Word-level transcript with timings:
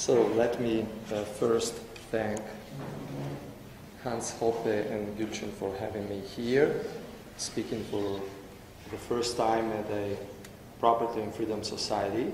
So 0.00 0.26
let 0.28 0.58
me 0.62 0.86
uh, 1.12 1.24
first 1.24 1.74
thank 2.10 2.40
Hans 4.02 4.32
Hoppe 4.40 4.90
and 4.90 5.14
Gülçin 5.18 5.52
for 5.58 5.76
having 5.76 6.08
me 6.08 6.20
here, 6.20 6.74
speaking 7.36 7.84
for 7.90 8.18
the 8.90 8.96
first 8.96 9.36
time 9.36 9.70
at 9.72 9.84
a 9.90 10.16
Property 10.78 11.20
and 11.20 11.34
Freedom 11.34 11.62
Society. 11.62 12.32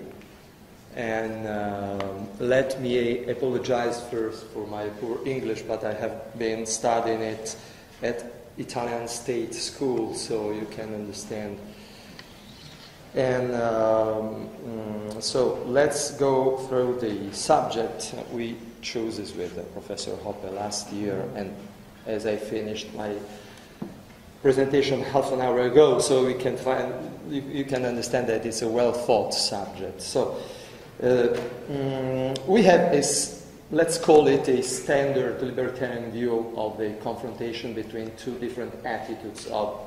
And 0.94 1.48
um, 1.48 2.28
let 2.38 2.80
me 2.80 3.28
apologize 3.28 4.00
first 4.10 4.46
for 4.54 4.64
my 4.68 4.88
poor 5.00 5.18
English, 5.26 5.62
but 5.62 5.82
I 5.82 5.94
have 5.94 6.38
been 6.38 6.66
studying 6.66 7.20
it 7.20 7.56
at 8.00 8.32
Italian 8.58 9.08
State 9.08 9.54
School, 9.56 10.14
so 10.14 10.52
you 10.52 10.66
can 10.70 10.94
understand. 10.94 11.58
And 13.16 13.54
um, 13.54 14.50
mm, 14.62 15.22
so 15.22 15.62
let's 15.64 16.10
go 16.12 16.58
through 16.68 17.00
the 17.00 17.34
subject 17.34 18.14
we 18.30 18.56
chose 18.82 19.16
this 19.16 19.34
with 19.34 19.56
Professor 19.72 20.12
Hoppe 20.16 20.52
last 20.52 20.92
year, 20.92 21.24
and 21.34 21.54
as 22.06 22.26
I 22.26 22.36
finished 22.36 22.92
my 22.94 23.14
presentation 24.42 25.02
half 25.02 25.32
an 25.32 25.40
hour 25.40 25.62
ago, 25.62 25.98
so 25.98 26.26
we 26.26 26.34
can 26.34 26.58
find 26.58 26.92
you, 27.30 27.40
you 27.40 27.64
can 27.64 27.86
understand 27.86 28.28
that 28.28 28.44
it's 28.44 28.60
a 28.60 28.68
well 28.68 28.92
thought 28.92 29.32
subject. 29.32 30.02
So 30.02 30.36
uh, 31.02 31.28
mm, 31.70 32.46
we 32.46 32.62
have 32.64 32.92
a 32.92 33.02
let's 33.70 33.98
call 33.98 34.28
it 34.28 34.46
a 34.46 34.62
standard 34.62 35.42
libertarian 35.42 36.12
view 36.12 36.52
of 36.56 36.76
the 36.76 36.90
confrontation 37.02 37.72
between 37.72 38.14
two 38.16 38.38
different 38.38 38.74
attitudes 38.84 39.46
of 39.46 39.85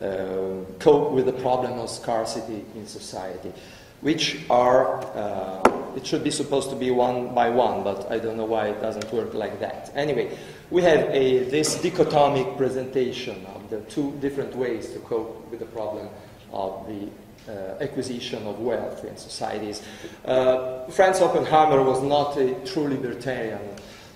cope 0.00 1.12
with 1.12 1.26
the 1.26 1.32
problem 1.32 1.78
of 1.78 1.88
scarcity 1.88 2.64
in 2.74 2.86
society, 2.86 3.52
which 4.00 4.40
are, 4.50 5.02
uh, 5.16 5.62
it 5.96 6.06
should 6.06 6.22
be 6.22 6.30
supposed 6.30 6.68
to 6.70 6.76
be 6.76 6.90
one 6.90 7.34
by 7.34 7.48
one, 7.48 7.82
but 7.82 8.10
I 8.10 8.18
don't 8.18 8.36
know 8.36 8.44
why 8.44 8.68
it 8.68 8.80
doesn't 8.80 9.10
work 9.12 9.32
like 9.32 9.60
that. 9.60 9.92
Anyway, 9.94 10.36
we 10.70 10.82
have 10.82 11.08
a, 11.10 11.44
this 11.44 11.80
dichotomic 11.80 12.56
presentation 12.56 13.46
of 13.54 13.70
the 13.70 13.80
two 13.82 14.12
different 14.20 14.54
ways 14.56 14.90
to 14.90 14.98
cope 15.00 15.50
with 15.50 15.60
the 15.60 15.66
problem 15.66 16.08
of 16.52 16.86
the 16.86 17.08
uh, 17.48 17.82
acquisition 17.82 18.46
of 18.46 18.58
wealth 18.60 19.04
in 19.04 19.16
societies. 19.16 19.82
Uh, 20.24 20.86
Franz 20.88 21.20
Oppenheimer 21.20 21.82
was 21.82 22.02
not 22.02 22.36
a 22.36 22.54
true 22.64 22.88
libertarian, 22.88 23.60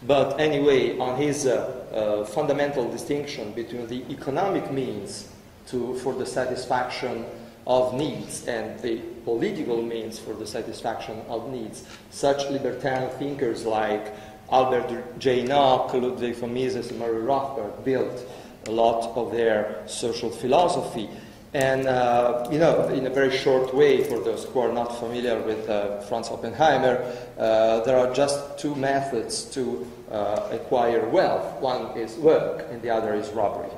but 0.06 0.38
anyway, 0.38 0.98
on 0.98 1.16
his 1.16 1.46
uh, 1.46 1.74
uh 1.92 2.24
fundamental 2.24 2.90
distinction 2.90 3.52
between 3.52 3.86
the 3.86 4.04
economic 4.10 4.70
means 4.70 5.28
to, 5.70 5.94
for 5.98 6.14
the 6.14 6.26
satisfaction 6.26 7.24
of 7.66 7.92
needs 7.94 8.46
and 8.46 8.80
the 8.80 8.96
political 9.24 9.82
means 9.82 10.18
for 10.18 10.32
the 10.32 10.46
satisfaction 10.46 11.20
of 11.28 11.50
needs, 11.50 11.84
such 12.10 12.48
libertarian 12.50 13.10
thinkers 13.18 13.66
like 13.66 14.14
Albert 14.50 15.18
J. 15.18 15.44
Nock, 15.44 15.92
Ludwig 15.92 16.36
von 16.36 16.54
Mises, 16.54 16.90
and 16.90 16.98
Murray 16.98 17.20
Rothbard 17.20 17.84
built 17.84 18.26
a 18.66 18.70
lot 18.70 19.14
of 19.16 19.32
their 19.32 19.82
social 19.86 20.30
philosophy. 20.30 21.10
And, 21.54 21.86
uh, 21.86 22.46
you 22.50 22.58
know, 22.58 22.88
in 22.88 23.06
a 23.06 23.10
very 23.10 23.34
short 23.36 23.74
way, 23.74 24.04
for 24.04 24.18
those 24.20 24.44
who 24.44 24.60
are 24.60 24.72
not 24.72 24.98
familiar 24.98 25.40
with 25.40 25.68
uh, 25.68 26.00
Franz 26.02 26.28
Oppenheimer, 26.28 27.00
uh, 27.38 27.80
there 27.80 27.98
are 27.98 28.12
just 28.14 28.58
two 28.58 28.74
methods 28.74 29.44
to 29.54 29.86
uh, 30.10 30.48
acquire 30.50 31.08
wealth. 31.08 31.60
One 31.60 31.96
is 31.96 32.16
work, 32.16 32.66
and 32.70 32.82
the 32.82 32.90
other 32.90 33.14
is 33.14 33.30
robbery. 33.30 33.70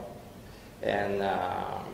And 0.83 1.23
um, 1.23 1.85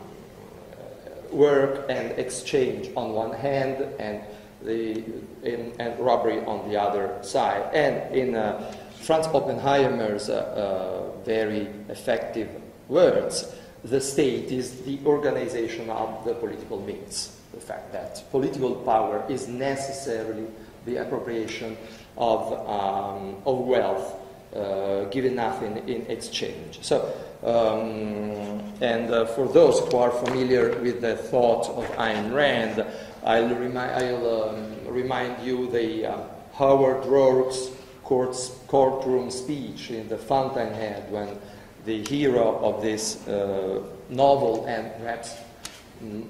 work 1.31 1.85
and 1.89 2.11
exchange 2.13 2.89
on 2.95 3.11
one 3.11 3.33
hand, 3.33 3.85
and, 3.99 4.21
the, 4.61 5.03
in, 5.43 5.73
and 5.79 5.99
robbery 5.99 6.39
on 6.45 6.69
the 6.69 6.79
other 6.79 7.17
side. 7.21 7.73
And 7.73 8.15
in 8.15 8.35
uh, 8.35 8.73
Franz 9.01 9.27
Oppenheimer's 9.27 10.29
uh, 10.29 11.11
very 11.25 11.67
effective 11.89 12.49
words, 12.87 13.53
the 13.83 14.01
state 14.01 14.51
is 14.51 14.81
the 14.81 14.99
organization 15.05 15.89
of 15.89 16.25
the 16.25 16.33
political 16.33 16.81
means. 16.81 17.37
The 17.53 17.61
fact 17.61 17.91
that 17.93 18.23
political 18.31 18.75
power 18.75 19.23
is 19.29 19.47
necessarily 19.47 20.47
the 20.85 20.97
appropriation 20.97 21.77
of, 22.17 22.53
um, 22.67 23.35
of 23.45 23.59
wealth 23.59 24.15
uh, 24.57 25.05
given 25.05 25.35
nothing 25.35 25.87
in 25.87 26.05
exchange. 26.07 26.79
So, 26.81 27.13
um, 27.43 28.73
and 28.81 29.11
uh, 29.11 29.25
for 29.25 29.47
those 29.47 29.79
who 29.79 29.97
are 29.97 30.11
familiar 30.11 30.79
with 30.81 31.01
the 31.01 31.15
thought 31.15 31.69
of 31.69 31.85
Ayn 31.97 32.33
Rand, 32.33 32.85
I'll, 33.23 33.47
remi- 33.49 33.77
I'll 33.77 34.49
um, 34.49 34.75
remind 34.87 35.45
you 35.45 35.69
the 35.69 36.07
uh, 36.07 36.17
Howard 36.53 37.05
Roark's 37.05 37.69
courtroom 38.03 39.29
speech 39.29 39.91
in 39.91 40.07
the 40.07 40.17
Fountainhead 40.17 41.11
when 41.11 41.37
the 41.85 42.03
hero 42.05 42.57
of 42.63 42.81
this 42.81 43.27
uh, 43.27 43.83
novel, 44.09 44.65
and 44.65 44.91
perhaps 44.99 45.35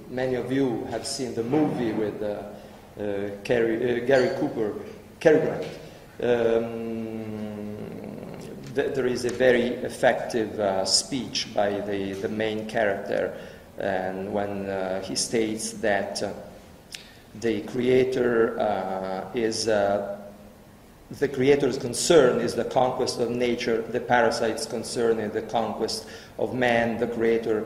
many 0.09 0.35
of 0.35 0.51
you 0.51 0.85
have 0.89 1.05
seen 1.05 1.33
the 1.33 1.43
movie 1.43 1.93
with 1.93 2.21
uh, 2.21 2.43
Gary, 3.43 4.01
uh, 4.01 4.05
Gary 4.05 4.29
Cooper, 4.39 4.73
Cary 5.19 5.39
Grant. 5.39 5.67
Um, 6.19 7.06
th- 8.77 8.93
there 8.93 9.07
is 9.07 9.25
a 9.25 9.29
very 9.29 9.69
effective 9.83 10.59
uh, 10.59 10.85
speech 10.85 11.53
by 11.53 11.81
the, 11.81 12.13
the 12.13 12.29
main 12.29 12.69
character, 12.69 13.33
and 13.79 14.31
when 14.31 14.69
uh, 14.69 15.01
he 15.01 15.15
states 15.15 15.73
that 15.73 16.23
the 17.41 17.61
creator 17.61 19.29
is 19.33 19.65
the 19.65 21.27
creator's 21.27 21.77
concern 21.77 22.41
is 22.41 22.53
the 22.53 22.65
conquest 22.65 23.19
of 23.19 23.29
nature, 23.29 23.81
the 23.81 23.99
parasite's 23.99 24.65
concern 24.65 25.19
is 25.19 25.31
the 25.31 25.41
conquest 25.41 26.05
of 26.37 26.53
man, 26.53 26.99
the 26.99 27.07
creator 27.07 27.65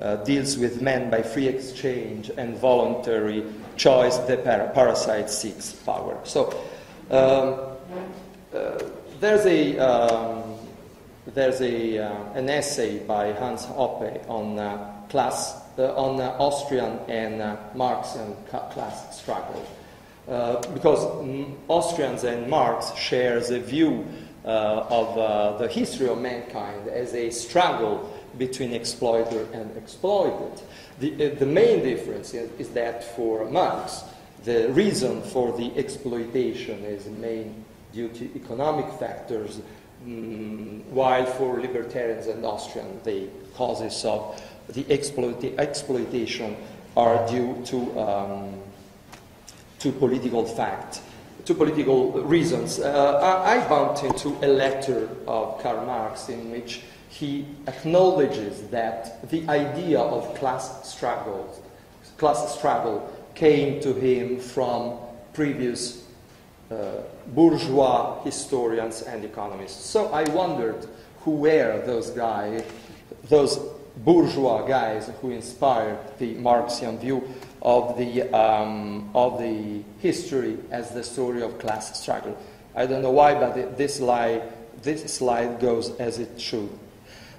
uh, 0.00 0.16
deals 0.24 0.58
with 0.58 0.82
man 0.82 1.10
by 1.10 1.22
free 1.22 1.46
exchange 1.46 2.30
and 2.36 2.56
voluntary 2.56 3.44
choice, 3.76 4.16
the 4.18 4.36
para- 4.38 4.70
parasite 4.74 5.30
seeks 5.30 5.72
power. 5.72 6.18
So 6.24 6.48
um, 7.10 7.78
uh, 8.52 8.82
there's, 9.20 9.46
a, 9.46 9.78
um, 9.78 10.49
there's 11.26 11.60
a, 11.60 11.98
uh, 11.98 12.32
an 12.34 12.48
essay 12.48 12.98
by 13.00 13.32
Hans 13.32 13.66
Hoppe 13.66 14.28
on 14.28 14.58
uh, 14.58 14.92
class, 15.08 15.62
uh, 15.78 15.94
on 15.94 16.20
Austrian 16.20 16.98
and 17.08 17.40
Marxian 17.74 18.34
class 18.46 19.20
struggle. 19.20 19.66
Because 20.74 21.04
Austrians 21.68 22.24
and 22.24 22.48
Marx 22.48 22.94
shares 22.94 23.50
a 23.50 23.58
view 23.58 24.06
of 24.44 25.58
the 25.58 25.68
history 25.68 26.08
of 26.08 26.20
mankind 26.20 26.88
as 26.88 27.14
a 27.14 27.30
struggle 27.30 28.08
between 28.38 28.72
exploiter 28.72 29.46
and 29.52 29.76
exploited. 29.76 30.62
The, 30.98 31.32
uh, 31.32 31.34
the 31.38 31.46
main 31.46 31.82
difference 31.82 32.34
is, 32.34 32.50
is, 32.58 32.68
that 32.70 33.02
for 33.16 33.48
Marx, 33.50 34.04
the 34.44 34.70
reason 34.72 35.22
for 35.22 35.56
the 35.56 35.76
exploitation 35.76 36.84
is 36.84 37.06
main 37.06 37.64
due 37.92 38.08
to 38.08 38.24
economic 38.36 38.90
factors, 38.98 39.60
mm, 40.04 40.84
while 40.86 41.26
for 41.26 41.60
libertarians 41.60 42.26
and 42.26 42.44
Austrians, 42.44 43.04
the 43.04 43.28
causes 43.54 44.04
of 44.04 44.40
the 44.68 44.84
exploita- 44.84 45.58
exploitation 45.58 46.56
are 46.96 47.26
due 47.28 47.60
to 47.66 48.00
um, 48.00 48.60
to 49.78 49.90
political 49.92 50.44
fact, 50.44 51.00
to 51.46 51.54
political 51.54 52.12
reasons. 52.22 52.78
Uh, 52.78 53.42
I, 53.44 53.66
bumped 53.66 54.04
into 54.04 54.28
a 54.44 54.48
letter 54.48 55.08
of 55.26 55.60
Karl 55.62 55.86
Marx 55.86 56.28
in 56.28 56.50
which 56.50 56.82
he 57.08 57.46
acknowledges 57.66 58.62
that 58.68 59.28
the 59.30 59.48
idea 59.48 59.98
of 59.98 60.34
class 60.36 60.94
class 62.18 62.54
struggle 62.54 63.12
came 63.34 63.80
to 63.80 63.94
him 63.94 64.38
from 64.38 64.98
previous 65.32 66.04
uh, 66.70 67.02
bourgeois 67.28 68.22
historians 68.22 69.02
and 69.02 69.24
economists. 69.24 69.84
So 69.84 70.12
I 70.12 70.28
wondered 70.30 70.86
who 71.20 71.32
were 71.32 71.82
those 71.84 72.10
guys, 72.10 72.64
those 73.28 73.58
bourgeois 73.98 74.66
guys 74.66 75.10
who 75.20 75.30
inspired 75.30 75.98
the 76.18 76.34
Marxian 76.34 76.98
view 76.98 77.28
of 77.62 77.98
the, 77.98 78.22
um, 78.32 79.10
of 79.14 79.38
the 79.38 79.82
history 79.98 80.58
as 80.70 80.90
the 80.90 81.02
story 81.02 81.42
of 81.42 81.58
class 81.58 82.00
struggle. 82.00 82.36
I 82.74 82.86
don't 82.86 83.02
know 83.02 83.10
why, 83.10 83.34
but 83.34 83.76
this 83.76 83.96
slide, 83.96 84.42
this 84.82 85.12
slide 85.12 85.60
goes 85.60 85.90
as 85.96 86.18
it 86.18 86.40
should. 86.40 86.70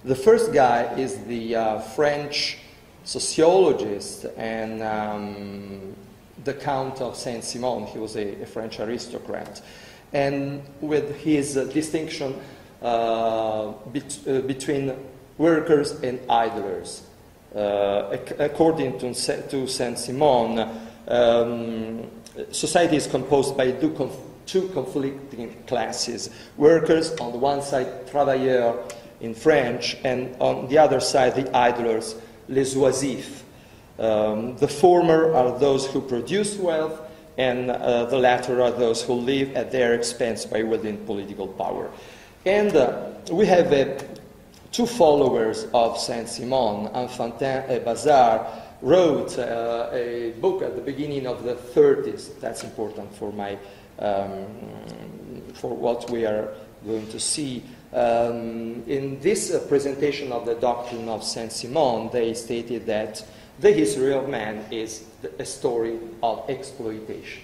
The 0.03 0.15
first 0.15 0.51
guy 0.51 0.93
is 0.95 1.23
the 1.25 1.55
uh, 1.55 1.79
French 1.79 2.57
sociologist 3.03 4.25
and 4.37 4.83
um, 4.83 5.95
the 6.43 6.53
Count 6.53 7.01
of 7.01 7.15
Saint 7.15 7.43
Simon. 7.43 7.85
He 7.85 7.99
was 7.99 8.15
a, 8.15 8.41
a 8.41 8.45
French 8.45 8.79
aristocrat. 8.79 9.61
And 10.13 10.63
with 10.81 11.15
his 11.17 11.57
uh, 11.57 11.65
distinction 11.65 12.39
uh, 12.81 13.71
bet- 13.87 14.19
uh, 14.27 14.41
between 14.41 14.93
workers 15.37 15.91
and 16.01 16.19
idlers. 16.29 17.03
Uh, 17.55 18.17
according 18.39 18.97
to, 18.99 19.13
to 19.13 19.67
Saint 19.67 19.99
Simon, 19.99 20.69
um, 21.07 22.09
society 22.51 22.95
is 22.95 23.07
composed 23.07 23.57
by 23.57 23.71
two 23.71 23.89
two 24.45 24.67
conflicting 24.69 25.53
classes 25.65 26.29
workers, 26.57 27.11
on 27.17 27.31
the 27.31 27.37
one 27.37 27.61
side, 27.61 28.07
travailleurs 28.07 28.75
in 29.21 29.33
French, 29.33 29.95
and 30.03 30.35
on 30.39 30.67
the 30.67 30.77
other 30.77 30.99
side, 30.99 31.35
the 31.35 31.55
idlers, 31.55 32.15
les 32.49 32.75
oisifs. 32.75 33.43
Um, 34.01 34.57
the 34.57 34.67
former 34.67 35.31
are 35.35 35.59
those 35.59 35.85
who 35.85 36.01
produce 36.01 36.57
wealth, 36.57 36.99
and 37.37 37.69
uh, 37.69 38.05
the 38.05 38.17
latter 38.17 38.59
are 38.61 38.71
those 38.71 39.03
who 39.03 39.13
live 39.13 39.55
at 39.55 39.71
their 39.71 39.93
expense 39.93 40.43
by 40.43 40.63
wielding 40.63 40.97
political 41.05 41.47
power. 41.47 41.91
And 42.43 42.75
uh, 42.75 43.11
we 43.31 43.45
have 43.45 43.71
uh, 43.71 44.03
two 44.71 44.87
followers 44.87 45.67
of 45.75 45.99
Saint 45.99 46.27
Simon, 46.27 46.87
Enfantin 46.95 47.69
and 47.69 47.85
Bazard, 47.85 48.41
wrote 48.81 49.37
uh, 49.37 49.89
a 49.93 50.31
book 50.41 50.63
at 50.63 50.75
the 50.75 50.81
beginning 50.81 51.27
of 51.27 51.43
the 51.43 51.53
30s. 51.53 52.39
That's 52.39 52.63
important 52.63 53.13
for 53.15 53.31
my 53.31 53.55
um, 53.99 54.47
for 55.53 55.75
what 55.75 56.09
we 56.09 56.25
are 56.25 56.49
going 56.87 57.07
to 57.09 57.19
see. 57.19 57.61
Um, 57.93 58.83
in 58.87 59.19
this 59.19 59.53
uh, 59.53 59.59
presentation 59.67 60.31
of 60.31 60.45
the 60.47 60.55
doctrine 60.55 61.07
of 61.07 61.23
Saint 61.23 61.51
Simon, 61.51 62.09
they 62.11 62.33
stated 62.33 62.87
that 62.87 63.23
the 63.61 63.71
history 63.71 64.13
of 64.13 64.27
man 64.27 64.65
is 64.71 65.05
a 65.37 65.45
story 65.45 65.99
of 66.23 66.49
exploitation. 66.49 67.43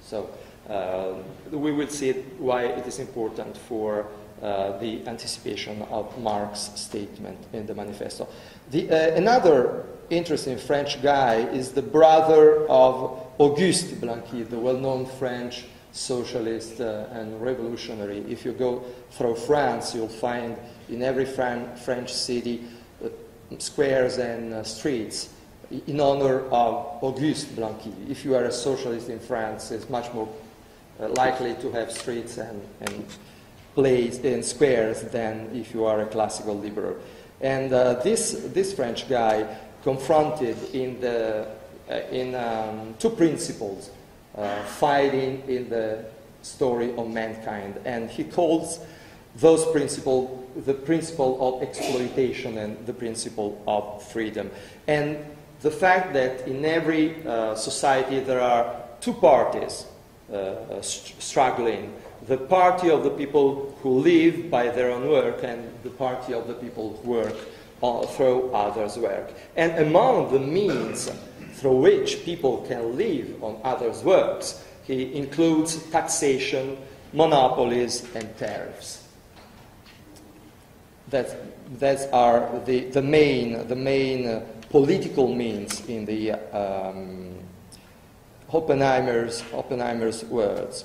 So 0.00 0.30
uh, 0.70 1.14
we 1.50 1.72
will 1.72 1.88
see 1.88 2.12
why 2.38 2.64
it 2.64 2.86
is 2.86 3.00
important 3.00 3.56
for 3.56 4.06
uh, 4.40 4.78
the 4.78 5.06
anticipation 5.08 5.82
of 5.90 6.16
Marx's 6.18 6.80
statement 6.80 7.38
in 7.52 7.66
the 7.66 7.74
manifesto. 7.74 8.28
The, 8.70 8.88
uh, 8.88 9.16
another 9.16 9.86
interesting 10.10 10.56
French 10.56 11.02
guy 11.02 11.40
is 11.48 11.72
the 11.72 11.82
brother 11.82 12.64
of 12.68 13.26
Auguste 13.38 14.00
Blanqui, 14.00 14.48
the 14.48 14.58
well 14.58 14.76
known 14.76 15.06
French 15.06 15.64
socialist 15.90 16.80
uh, 16.80 17.06
and 17.10 17.40
revolutionary. 17.42 18.18
If 18.28 18.44
you 18.44 18.52
go 18.52 18.84
through 19.10 19.34
France, 19.34 19.94
you'll 19.94 20.08
find 20.08 20.56
in 20.88 21.02
every 21.02 21.24
Fran- 21.24 21.74
French 21.76 22.12
city 22.12 22.62
squares 23.58 24.18
and 24.18 24.52
uh, 24.52 24.62
streets 24.62 25.30
in 25.86 26.00
honor 26.00 26.40
of 26.50 27.02
Auguste 27.02 27.54
Blanqui. 27.56 27.92
If 28.10 28.24
you 28.24 28.34
are 28.34 28.44
a 28.44 28.52
socialist 28.52 29.08
in 29.08 29.20
France, 29.20 29.70
it's 29.70 29.88
much 29.90 30.12
more 30.12 30.28
uh, 31.00 31.08
likely 31.08 31.54
to 31.56 31.70
have 31.72 31.92
streets 31.92 32.38
and, 32.38 32.62
and 32.80 33.04
places 33.74 34.24
and 34.24 34.44
squares 34.44 35.02
than 35.02 35.50
if 35.54 35.74
you 35.74 35.84
are 35.84 36.00
a 36.00 36.06
classical 36.06 36.58
liberal. 36.58 36.96
And 37.40 37.72
uh, 37.72 37.94
this, 38.02 38.32
this 38.52 38.72
French 38.72 39.08
guy 39.08 39.56
confronted 39.82 40.56
in, 40.74 41.00
the, 41.00 41.48
uh, 41.88 41.94
in 42.10 42.34
um, 42.34 42.94
two 42.98 43.10
principles 43.10 43.90
uh, 44.36 44.62
fighting 44.64 45.42
in 45.48 45.68
the 45.68 46.04
story 46.42 46.94
of 46.96 47.08
mankind. 47.08 47.78
And 47.84 48.10
he 48.10 48.24
calls 48.24 48.80
those 49.38 49.64
principles 49.66 50.38
the 50.64 50.74
principle 50.74 51.38
of 51.40 51.62
exploitation 51.62 52.58
and 52.58 52.84
the 52.86 52.92
principle 52.92 53.62
of 53.66 54.02
freedom. 54.10 54.50
And 54.86 55.24
the 55.60 55.70
fact 55.70 56.12
that 56.14 56.48
in 56.48 56.64
every 56.64 57.24
uh, 57.26 57.54
society 57.54 58.20
there 58.20 58.40
are 58.40 58.74
two 59.00 59.12
parties 59.12 59.86
uh, 60.32 60.80
st- 60.82 61.20
struggling 61.22 61.94
the 62.26 62.36
party 62.36 62.90
of 62.90 63.04
the 63.04 63.10
people 63.10 63.76
who 63.80 64.00
live 64.00 64.50
by 64.50 64.68
their 64.68 64.90
own 64.90 65.08
work 65.08 65.44
and 65.44 65.72
the 65.82 65.90
party 65.90 66.34
of 66.34 66.48
the 66.48 66.54
people 66.54 67.00
who 67.02 67.10
work 67.10 67.36
uh, 67.82 68.04
through 68.06 68.50
others' 68.52 68.98
work. 68.98 69.32
And 69.56 69.78
among 69.78 70.32
the 70.32 70.40
means 70.40 71.10
through 71.54 71.76
which 71.76 72.24
people 72.24 72.66
can 72.68 72.96
live 72.96 73.42
on 73.42 73.60
others' 73.62 74.02
works, 74.02 74.64
he 74.82 75.14
includes 75.14 75.80
taxation, 75.90 76.76
monopolies, 77.12 78.04
and 78.14 78.36
tariffs. 78.36 79.07
That, 81.10 81.36
that 81.78 82.12
are 82.12 82.60
the, 82.66 82.80
the 82.90 83.02
main, 83.02 83.66
the 83.66 83.76
main 83.76 84.26
uh, 84.26 84.46
political 84.70 85.34
means 85.34 85.86
in 85.88 86.04
the 86.04 86.32
um, 86.32 87.34
Oppenheimer's, 88.52 89.42
Oppenheimer's 89.52 90.24
words. 90.24 90.84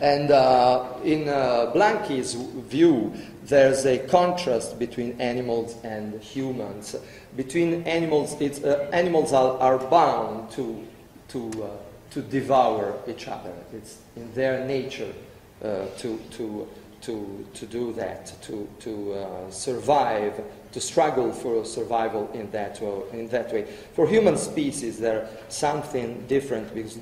And 0.00 0.30
uh, 0.30 0.86
in 1.04 1.28
uh, 1.28 1.70
Blanqui's 1.72 2.34
view, 2.34 3.12
there's 3.44 3.86
a 3.86 3.98
contrast 3.98 4.78
between 4.78 5.20
animals 5.20 5.76
and 5.84 6.20
humans. 6.20 6.96
Between 7.36 7.84
animals, 7.84 8.34
uh, 8.34 8.88
animals 8.92 9.32
are, 9.32 9.58
are, 9.58 9.78
bound 9.78 10.50
to, 10.52 10.84
to, 11.28 11.50
uh, 11.62 11.68
to 12.10 12.22
devour 12.22 12.98
each 13.06 13.28
other. 13.28 13.52
It's 13.72 13.98
in 14.16 14.32
their 14.34 14.64
nature 14.66 15.12
uh, 15.62 15.86
to, 15.98 16.20
to, 16.32 16.68
to, 17.02 17.46
to 17.54 17.66
do 17.66 17.92
that, 17.94 18.32
to, 18.42 18.68
to 18.80 19.12
uh, 19.14 19.50
survive, 19.50 20.40
to 20.72 20.80
struggle 20.80 21.32
for 21.32 21.64
survival 21.64 22.30
in 22.32 22.50
that, 22.52 22.80
way, 22.80 23.02
in 23.12 23.28
that 23.28 23.52
way. 23.52 23.66
For 23.94 24.06
human 24.06 24.36
species, 24.36 24.98
there's 24.98 25.28
something 25.48 26.24
different 26.28 26.74
because 26.74 26.96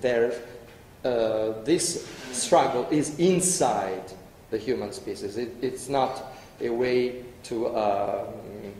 uh, 1.05 1.63
this 1.65 2.09
struggle 2.33 2.87
is 2.91 3.19
inside 3.19 4.13
the 4.51 4.59
human 4.59 4.93
species. 4.93 5.37
It, 5.37 5.55
it's 5.63 5.89
not 5.89 6.25
a 6.61 6.71
way 6.71 7.25
to, 7.45 7.67
uh, 7.69 8.27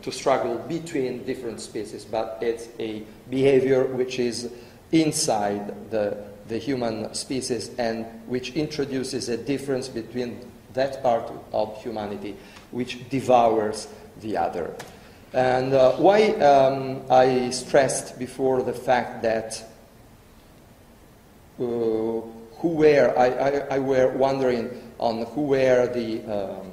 to 0.01 0.11
struggle 0.11 0.57
between 0.57 1.23
different 1.23 1.61
species, 1.61 2.03
but 2.03 2.39
it's 2.41 2.67
a 2.79 3.03
behavior 3.29 3.85
which 3.85 4.19
is 4.19 4.51
inside 4.91 5.89
the, 5.89 6.17
the 6.47 6.57
human 6.57 7.13
species 7.13 7.71
and 7.77 8.05
which 8.27 8.53
introduces 8.53 9.29
a 9.29 9.37
difference 9.37 9.87
between 9.87 10.50
that 10.73 11.01
part 11.03 11.31
of 11.51 11.81
humanity 11.81 12.35
which 12.71 13.09
devours 13.09 13.87
the 14.21 14.37
other. 14.37 14.75
And 15.33 15.73
uh, 15.73 15.93
why 15.93 16.31
um, 16.31 17.03
I 17.09 17.49
stressed 17.51 18.19
before 18.19 18.63
the 18.63 18.73
fact 18.73 19.21
that 19.23 19.63
uh, 21.59 21.63
who 21.63 22.67
were, 22.67 23.13
I, 23.17 23.27
I, 23.27 23.49
I, 23.75 23.79
were 23.79 24.09
wondering 24.09 24.69
on 24.99 25.25
who 25.27 25.41
were 25.43 25.87
the, 25.87 26.23
um, 26.25 26.71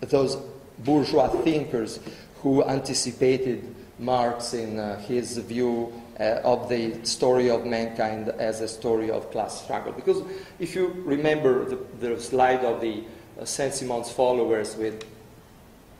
those 0.00 0.36
bourgeois 0.78 1.28
thinkers 1.28 1.98
who 2.42 2.62
anticipated 2.64 3.74
Marx 3.98 4.54
in 4.54 4.78
uh, 4.78 4.98
his 5.00 5.38
view 5.38 5.92
uh, 6.20 6.40
of 6.44 6.68
the 6.68 7.04
story 7.04 7.50
of 7.50 7.66
mankind 7.66 8.28
as 8.28 8.60
a 8.60 8.68
story 8.68 9.10
of 9.10 9.30
class 9.30 9.62
struggle. 9.62 9.92
Because 9.92 10.22
if 10.58 10.74
you 10.74 10.88
remember 11.04 11.64
the, 11.64 11.78
the 12.00 12.20
slide 12.20 12.64
of 12.64 12.80
the 12.80 13.02
uh, 13.40 13.44
Saint-Simon's 13.44 14.10
followers 14.10 14.76
with 14.76 15.04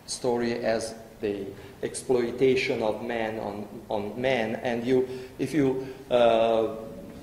story 0.06 0.54
as 0.54 0.94
the 1.20 1.46
exploitation 1.82 2.82
of 2.82 3.02
man 3.02 3.38
on, 3.38 3.68
on 3.88 4.20
man, 4.20 4.56
and 4.56 4.86
you, 4.86 5.08
if 5.38 5.54
you 5.54 5.86
uh, 6.10 6.76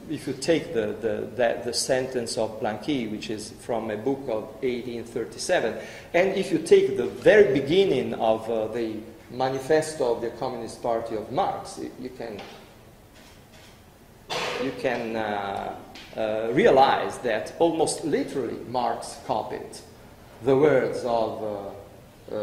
if 0.10 0.28
you 0.28 0.34
take 0.34 0.74
the, 0.74 0.88
the, 1.00 1.30
the, 1.36 1.62
the, 1.64 1.74
sentence 1.74 2.38
of 2.38 2.60
Blanqui, 2.60 3.10
which 3.10 3.30
is 3.30 3.52
from 3.52 3.90
a 3.92 3.98
book 3.98 4.20
of 4.24 4.44
1837, 4.62 5.78
and 6.14 6.30
if 6.34 6.52
you 6.52 6.58
take 6.60 6.98
the 6.98 7.06
very 7.06 7.54
beginning 7.54 8.14
of 8.16 8.50
uh, 8.50 8.68
the 8.68 8.98
manifesto 9.30 10.14
of 10.14 10.22
the 10.22 10.30
Communist 10.32 10.84
Party 10.84 11.16
of 11.16 11.32
Marx, 11.32 11.80
you 12.00 12.10
can, 12.10 12.42
you 14.64 14.72
can 14.80 15.16
uh, 15.16 15.76
uh, 16.16 16.50
realize 16.52 17.18
that 17.20 17.54
almost 17.60 18.04
literally 18.04 18.58
Marx 18.68 19.20
copied 19.26 19.78
the 20.44 20.56
words 20.56 21.04
of 21.06 21.74
uh, 22.32 22.38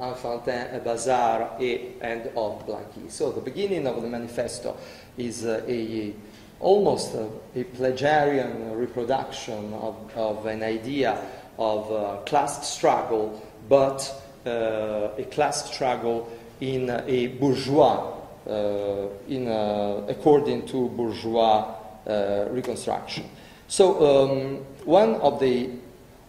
Enfantin, 0.00 0.82
Bazard, 0.82 1.60
and 2.00 2.26
of 2.36 2.66
Blanqui. 2.66 3.10
So 3.10 3.32
the 3.32 3.40
beginning 3.40 3.86
of 3.86 4.00
the 4.02 4.08
manifesto 4.08 4.76
is 5.16 5.44
a 5.44 6.14
almost 6.60 7.14
a, 7.14 7.28
a 7.54 7.64
plagiarian 7.64 8.76
reproduction 8.76 9.72
of, 9.74 9.94
of, 10.16 10.46
an 10.46 10.64
idea 10.64 11.20
of 11.56 12.24
class 12.26 12.68
struggle, 12.68 13.40
but 13.68 14.00
uh, 14.46 15.10
a 15.18 15.24
class 15.30 15.72
struggle 15.72 16.28
in 16.60 16.90
a 17.06 17.28
bourgeois, 17.28 18.17
in 18.48 19.48
a, 19.48 20.04
according 20.08 20.66
to 20.66 20.88
bourgeois 20.90 21.74
uh, 22.08 22.46
reconstruction. 22.50 23.28
So 23.68 24.30
um, 24.30 24.56
one 24.86 25.16
of 25.16 25.40
the 25.40 25.70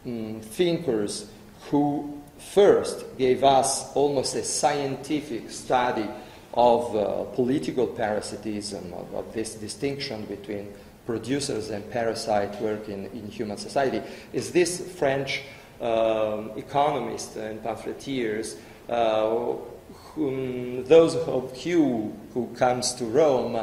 um, 0.05 0.41
thinkers 0.41 1.29
who 1.69 2.21
first 2.37 3.05
gave 3.17 3.43
us 3.43 3.93
almost 3.95 4.35
a 4.35 4.43
scientific 4.43 5.49
study 5.49 6.07
of 6.53 6.95
uh, 6.95 7.23
political 7.35 7.87
parasitism, 7.87 8.93
of, 8.93 9.13
of, 9.13 9.33
this 9.33 9.55
distinction 9.55 10.25
between 10.25 10.73
producers 11.05 11.69
and 11.69 11.89
parasite 11.91 12.59
work 12.61 12.89
in, 12.89 13.05
in 13.07 13.27
human 13.27 13.57
society, 13.57 14.01
is 14.33 14.51
this 14.51 14.81
French 14.95 15.43
um, 15.79 16.51
economist 16.57 17.35
and 17.37 17.63
pamphleteers, 17.63 18.57
uh, 18.89 19.55
whom, 20.19 20.83
those 20.83 21.15
of 21.15 21.65
you 21.65 22.13
who 22.33 22.47
comes 22.47 22.93
to 22.93 23.05
Rome 23.05 23.55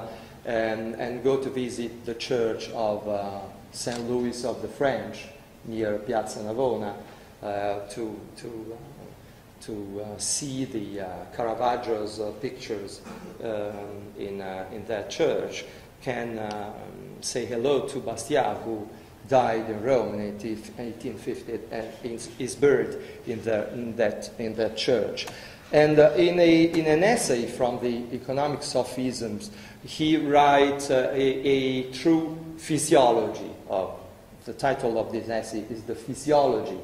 and, 0.47 0.95
and 0.95 1.23
go 1.23 1.37
to 1.37 1.51
visit 1.51 2.07
the 2.07 2.15
church 2.15 2.71
of 2.71 3.07
uh, 3.07 3.41
St. 3.73 4.09
Louis 4.09 4.43
of 4.43 4.63
the 4.63 4.69
French, 4.69 5.27
near 5.67 5.99
Piazza 5.99 6.41
Navona, 6.41 6.95
uh, 7.43 7.87
to, 7.91 8.19
to, 8.39 8.49
uh, 8.73 9.65
to 9.65 10.01
uh, 10.01 10.19
see 10.19 10.65
the 10.65 11.03
uh, 11.03 11.07
Caravaggio's 11.37 12.21
pictures 12.41 13.03
um, 13.45 14.01
in, 14.19 14.41
in 14.73 14.83
that 14.87 15.11
church, 15.11 15.67
can 16.01 16.39
um, 16.39 16.73
say 17.21 17.45
hello 17.45 17.87
to 17.87 18.01
Bastiat, 18.01 18.63
who 18.63 18.89
died 19.29 19.69
in 19.69 19.83
Rome 19.83 20.15
in 20.15 20.33
1850 20.39 21.59
and 21.73 22.29
is 22.39 22.55
buried 22.55 22.97
in, 23.27 23.43
the, 23.43 23.71
in, 23.75 23.97
that, 23.97 24.31
in 24.39 24.55
that 24.55 24.79
church. 24.79 25.27
And 25.73 25.99
uh, 25.99 26.13
in, 26.13 26.39
a, 26.39 26.65
in 26.65 26.87
an 26.87 27.03
essay 27.03 27.47
from 27.47 27.81
the 27.81 28.15
Economic 28.15 28.63
Sophisms, 28.63 29.51
he 29.85 30.17
writes 30.17 30.91
uh, 30.91 31.11
a, 31.13 31.21
a, 31.21 31.91
true 31.93 32.39
physiology 32.57 33.51
of 33.69 33.99
the 34.45 34.53
title 34.53 34.99
of 34.99 35.11
this 35.11 35.29
essay 35.29 35.65
is 35.69 35.83
The 35.83 35.97
Physiology 35.97 36.79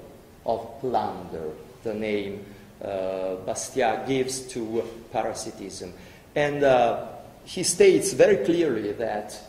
of 0.45 0.81
Plunder, 0.81 1.51
the 1.85 1.95
name 1.95 2.45
uh, 2.83 3.37
Bastiat 3.47 4.09
gives 4.09 4.41
to 4.49 4.83
parasitism. 5.13 5.93
And 6.35 6.65
uh, 6.65 7.07
he 7.45 7.63
states 7.63 8.13
very 8.13 8.45
clearly 8.45 8.93
that 8.93 9.41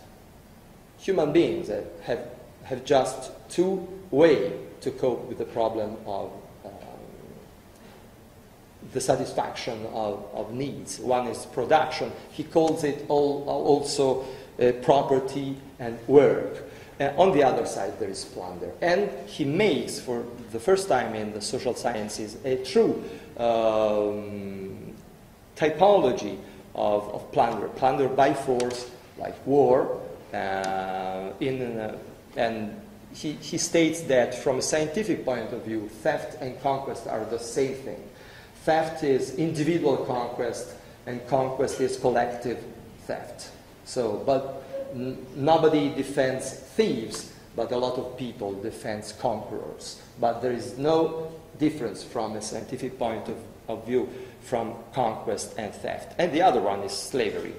human 1.00 1.34
beings 1.34 1.72
have, 2.04 2.28
have 2.64 2.86
just 2.86 3.32
two 3.50 3.88
ways 4.12 4.52
to 4.82 4.92
cope 4.92 5.26
with 5.28 5.40
the 5.40 5.46
problem 5.46 5.98
of 6.06 6.32
the 8.92 9.02
satisfaction 9.02 9.86
of, 9.94 10.26
of, 10.34 10.54
needs. 10.54 11.00
One 11.00 11.28
is 11.28 11.46
production. 11.46 12.12
He 12.32 12.44
calls 12.44 12.84
it 12.84 13.06
all, 13.08 13.44
also 13.48 14.26
uh, 14.60 14.72
property 14.84 15.58
and 15.80 15.98
work. 16.08 16.64
Uh, 17.00 17.12
on 17.18 17.32
the 17.32 17.44
other 17.44 17.66
side, 17.66 18.00
there 18.00 18.10
is 18.10 18.24
plunder. 18.26 18.72
And 18.82 19.10
he 19.28 19.46
makes, 19.46 20.00
for 20.00 20.26
the 20.52 20.60
first 20.60 20.88
time 20.88 21.16
in 21.16 21.34
the 21.34 21.42
social 21.42 21.74
sciences, 21.74 22.38
a 22.46 22.64
true 22.64 23.04
um, 23.38 24.94
typology 25.56 26.38
of, 26.76 27.10
of, 27.10 27.32
plunder. 27.32 27.68
Plunder 27.70 28.08
by 28.08 28.34
force, 28.34 28.92
like 29.18 29.36
war. 29.48 30.02
Uh, 30.34 31.32
in, 31.40 31.80
uh, 31.80 31.98
and 32.36 32.80
he, 33.14 33.34
he 33.34 33.58
states 33.58 34.02
that 34.02 34.36
from 34.36 34.60
a 34.60 34.62
scientific 34.62 35.24
point 35.26 35.52
of 35.54 35.64
view, 35.66 35.88
theft 36.02 36.42
and 36.42 36.60
conquest 36.62 37.08
are 37.08 37.26
the 37.26 37.40
same 37.40 37.76
thing. 37.76 38.02
Theft 38.64 39.04
is 39.04 39.36
individual 39.36 39.98
conquest, 39.98 40.74
and 41.06 41.26
conquest 41.28 41.82
is 41.82 41.98
collective 41.98 42.64
theft. 43.06 43.50
So, 43.84 44.24
but 44.26 44.64
nobody 45.36 45.94
defends 45.94 46.54
thieves, 46.54 47.34
but 47.58 47.74
a 47.74 47.78
lot 47.78 47.98
of 47.98 48.18
people 48.18 48.54
defend 48.54 49.14
conquerors. 49.20 50.02
But 50.20 50.42
there 50.42 50.54
is 50.54 50.78
no 50.78 51.32
difference 51.60 52.06
from 52.06 52.38
a 52.38 52.42
scientific 52.42 52.98
point 52.98 53.28
of, 53.28 53.38
of 53.68 53.86
view 53.86 54.10
from 54.42 54.76
conquest 54.94 55.56
and 55.58 55.74
theft. 55.74 56.16
And 56.18 56.32
the 56.32 56.42
other 56.42 56.62
one 56.62 56.84
is 56.84 56.94
slavery. 56.94 57.56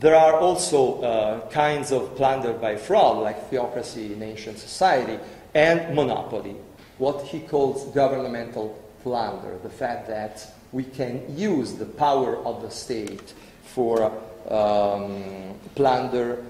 There 0.00 0.16
are 0.16 0.34
also 0.34 1.00
uh, 1.00 1.48
kinds 1.48 1.92
of 1.92 2.14
plunder 2.16 2.52
by 2.52 2.76
fraud, 2.76 3.22
like 3.22 3.48
theocracy 3.48 4.12
in 4.12 4.22
ancient 4.22 4.58
society, 4.58 5.18
and 5.54 5.94
monopoly, 5.94 6.56
what 6.98 7.22
he 7.22 7.40
calls 7.40 7.86
governmental 7.94 8.83
plunder, 9.04 9.58
the 9.62 9.70
fact 9.70 10.08
that 10.08 10.52
we 10.72 10.82
can 10.82 11.22
use 11.36 11.74
the 11.74 11.86
power 11.86 12.38
of 12.44 12.62
the 12.62 12.70
state 12.70 13.34
for 13.62 14.10
um, 14.50 15.54
plunder 15.76 16.42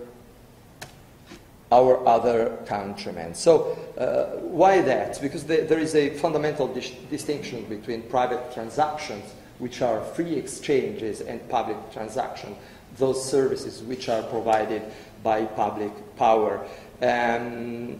our 1.72 2.06
other 2.06 2.56
countrymen. 2.66 3.34
So, 3.34 3.76
uh, 3.98 4.38
why 4.40 4.80
that? 4.82 5.20
Because 5.20 5.44
the, 5.44 5.62
there 5.62 5.80
is 5.80 5.94
a 5.96 6.10
fundamental 6.10 6.68
dis- 6.68 6.92
distinction 7.10 7.64
between 7.64 8.02
private 8.02 8.54
transactions, 8.54 9.24
which 9.58 9.82
are 9.82 10.00
free 10.00 10.34
exchanges, 10.34 11.20
and 11.20 11.46
public 11.48 11.76
transactions, 11.92 12.56
those 12.96 13.18
services 13.28 13.82
which 13.82 14.08
are 14.08 14.22
provided 14.22 14.82
by 15.24 15.44
public 15.44 15.92
power. 16.16 16.64
Um, 17.02 17.98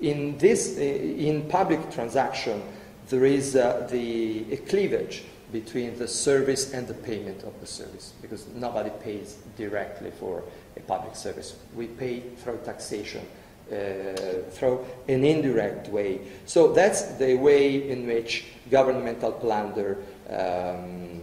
in 0.00 0.38
this, 0.38 0.76
in 0.76 1.48
public 1.48 1.90
transaction, 1.90 2.62
there 3.08 3.24
is 3.24 3.56
uh, 3.56 3.86
the 3.90 4.56
cleavage 4.68 5.24
between 5.52 5.96
the 5.98 6.08
service 6.08 6.72
and 6.72 6.88
the 6.88 6.94
payment 6.94 7.44
of 7.44 7.58
the 7.60 7.66
service 7.66 8.12
because 8.20 8.46
nobody 8.48 8.90
pays 9.02 9.36
directly 9.56 10.10
for 10.10 10.42
a 10.76 10.80
public 10.80 11.14
service. 11.14 11.56
We 11.74 11.86
pay 11.86 12.20
through 12.20 12.60
taxation, 12.64 13.24
uh, 13.70 13.74
through 14.50 14.84
an 15.08 15.24
indirect 15.24 15.88
way. 15.88 16.20
So 16.46 16.72
that's 16.72 17.02
the 17.14 17.36
way 17.36 17.88
in 17.88 18.06
which 18.06 18.44
governmental 18.70 19.32
plunder 19.32 19.98
um, 20.28 21.22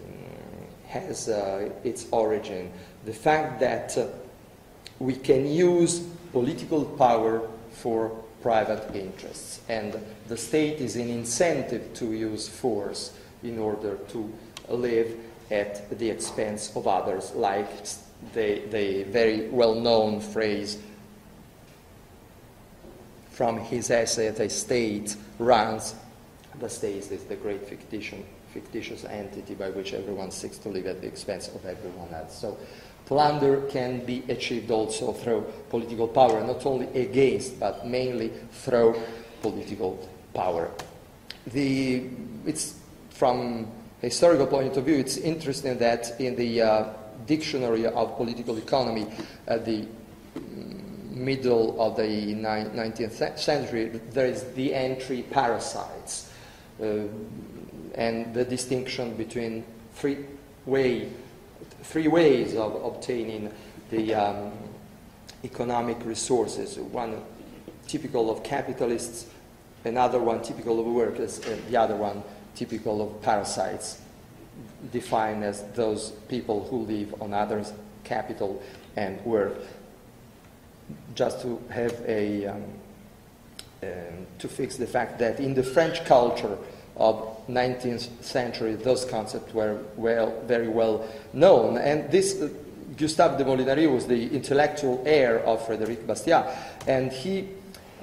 has 0.87 1.27
uh, 1.27 1.69
its 1.83 2.07
origin. 2.11 2.71
The 3.05 3.13
fact 3.13 3.59
that 3.59 3.97
uh, 3.97 4.07
we 4.99 5.15
can 5.15 5.45
use 5.47 5.99
political 6.31 6.85
power 6.85 7.49
for 7.71 8.09
private 8.41 8.95
interests, 8.95 9.61
and 9.69 9.95
the 10.27 10.37
state 10.37 10.79
is 10.79 10.95
an 10.95 11.09
incentive 11.09 11.93
to 11.95 12.13
use 12.13 12.47
force 12.47 13.13
in 13.43 13.59
order 13.59 13.97
to 14.09 14.31
live 14.69 15.17
at 15.51 15.97
the 15.99 16.09
expense 16.09 16.75
of 16.75 16.87
others, 16.87 17.33
like 17.35 17.69
the, 18.33 18.61
the 18.71 19.03
very 19.03 19.49
well 19.49 19.75
known 19.75 20.19
phrase 20.19 20.79
from 23.33 23.59
his 23.59 23.89
essay, 23.89 24.29
The 24.29 24.49
State 24.49 25.15
runs, 25.39 25.95
the 26.59 26.69
state 26.69 27.11
is 27.11 27.23
the 27.23 27.35
great 27.35 27.65
fictitious, 27.65 28.19
fictitious 28.53 29.05
entity 29.05 29.55
by 29.55 29.71
which 29.71 29.93
everyone 29.93 30.29
seeks 30.29 30.59
to 30.59 30.69
live 30.69 30.85
at 30.85 31.01
the 31.01 31.07
expense 31.07 31.47
of 31.47 31.65
everyone 31.65 32.13
else. 32.13 32.37
So 32.37 32.57
plunder 33.05 33.61
can 33.69 34.05
be 34.05 34.23
achieved 34.29 34.69
also 34.69 35.13
through 35.13 35.51
political 35.69 36.07
power, 36.07 36.45
not 36.45 36.63
only 36.67 36.87
against, 36.99 37.59
but 37.59 37.87
mainly 37.87 38.31
through 38.51 39.01
political 39.41 40.07
power. 40.33 40.71
The, 41.47 42.09
it's 42.45 42.75
from 43.09 43.67
a 44.01 44.07
historical 44.07 44.47
point 44.47 44.75
of 44.77 44.85
view, 44.85 44.95
it's 44.95 45.17
interesting 45.17 45.77
that 45.79 46.19
in 46.19 46.35
the 46.35 46.61
uh, 46.61 46.93
dictionary 47.25 47.85
of 47.85 48.17
political 48.17 48.57
economy 48.57 49.07
at 49.47 49.65
the 49.65 49.87
middle 51.09 51.79
of 51.79 51.95
the 51.95 52.03
19th 52.03 53.37
century, 53.37 53.89
there 54.11 54.25
is 54.25 54.43
the 54.55 54.73
entry 54.73 55.23
parasites 55.23 56.31
uh, 56.81 57.03
and 57.95 58.33
the 58.33 58.43
distinction 58.43 59.15
between 59.15 59.63
three, 59.93 60.25
way, 60.65 61.09
three 61.83 62.07
ways 62.07 62.55
of 62.55 62.83
obtaining 62.83 63.51
the 63.91 64.13
um, 64.13 64.51
economic 65.43 66.03
resources. 66.05 66.77
One 66.77 67.21
typical 67.87 68.31
of 68.31 68.43
capitalists, 68.43 69.27
another 69.85 70.19
one 70.19 70.41
typical 70.41 70.79
of 70.79 70.85
workers, 70.85 71.39
and 71.47 71.65
the 71.67 71.77
other 71.77 71.95
one 71.95 72.23
typical 72.55 73.01
of 73.01 73.21
parasites, 73.21 74.01
defined 74.91 75.43
as 75.43 75.63
those 75.73 76.11
people 76.29 76.65
who 76.67 76.79
live 76.79 77.21
on 77.21 77.33
others' 77.33 77.73
capital 78.03 78.61
and 78.95 79.23
work. 79.25 79.55
Just 81.15 81.41
to 81.41 81.61
have 81.69 81.93
a, 82.05 82.45
um, 82.47 82.63
um, 83.81 84.27
to 84.39 84.47
fix 84.47 84.77
the 84.77 84.87
fact 84.87 85.19
that 85.19 85.39
in 85.39 85.53
the 85.53 85.63
French 85.63 86.05
culture 86.05 86.57
of 86.95 87.47
19th 87.47 88.21
century, 88.21 88.75
those 88.75 89.05
concepts 89.05 89.53
were 89.53 89.79
well, 89.95 90.33
very 90.45 90.67
well 90.67 91.07
known. 91.33 91.77
And 91.77 92.09
this, 92.11 92.41
uh, 92.41 92.49
Gustave 92.97 93.37
de 93.37 93.43
Molinari 93.43 93.91
was 93.91 94.05
the 94.05 94.33
intellectual 94.35 95.01
heir 95.05 95.39
of 95.39 95.65
Frédéric 95.67 96.05
Bastiat, 96.05 96.55
and 96.87 97.11
he, 97.11 97.49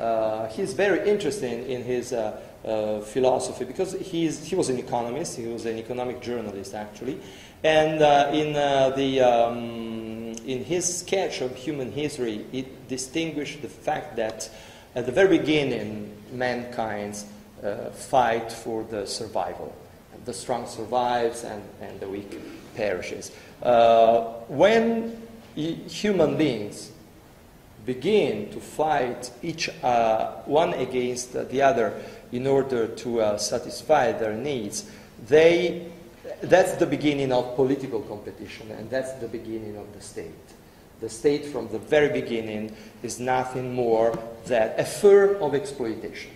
uh, 0.01 0.49
he's 0.49 0.73
very 0.73 1.09
interesting 1.09 1.67
in 1.67 1.85
his 1.85 2.13
uh, 2.13 2.41
uh, 2.65 3.01
philosophy 3.01 3.65
because 3.65 3.93
he's, 3.93 4.45
he 4.45 4.57
was 4.57 4.69
an 4.69 4.79
economist, 4.79 5.37
he 5.37 5.47
was 5.47 5.67
an 5.67 5.79
economic 5.79 6.21
journalist 6.21 6.75
actually, 6.75 7.21
and 7.63 8.03
uh, 8.03 8.31
in, 8.33 8.57
uh, 8.57 8.91
the, 8.91 9.21
um, 9.21 10.35
in 10.47 10.65
his 10.65 10.99
sketch 11.01 11.43
of 11.43 11.55
human 11.55 11.93
history, 11.93 12.47
it 12.53 12.89
distinguished 12.89 13.61
the 13.63 13.69
fact 13.69 14.17
that 14.17 14.51
at 14.95 15.07
the 15.07 15.13
very 15.13 15.39
beginning, 15.39 16.17
mankind's 16.33 17.27
uh, 17.63 17.91
fight 17.91 18.51
for 18.51 18.83
the 18.85 19.07
survival. 19.07 19.75
The 20.25 20.33
strong 20.33 20.67
survives 20.67 21.45
and, 21.45 21.63
and 21.81 22.01
the 22.01 22.09
weak 22.09 22.39
perishes. 22.75 23.31
When 24.49 25.27
human 25.55 26.37
beings 26.37 26.91
begin 27.85 28.51
to 28.51 28.61
fight 28.61 29.31
each 29.43 29.69
uh, 29.83 30.33
one 30.45 30.75
against 30.75 31.33
the 31.33 31.63
other 31.63 32.01
in 32.33 32.47
order 32.47 32.87
to 32.87 33.21
uh, 33.21 33.39
satisfy 33.39 34.13
their 34.13 34.35
needs, 34.35 34.91
they, 35.27 35.87
that's 36.43 36.75
the 36.75 36.87
beginning 36.87 37.33
of 37.33 37.57
political 37.57 38.01
competition 38.03 38.71
and 38.73 38.89
that's 38.91 39.13
the 39.15 39.29
beginning 39.29 39.77
of 39.77 39.93
the 39.95 40.01
state. 40.01 40.31
The 41.01 41.09
state 41.09 41.47
from 41.47 41.69
the 41.69 41.79
very 41.79 42.09
beginning 42.21 42.77
is 43.03 43.19
nothing 43.19 43.75
more 43.75 44.19
than 44.45 44.73
a 44.79 44.85
firm 44.85 45.43
of 45.43 45.55
exploitation, 45.55 46.33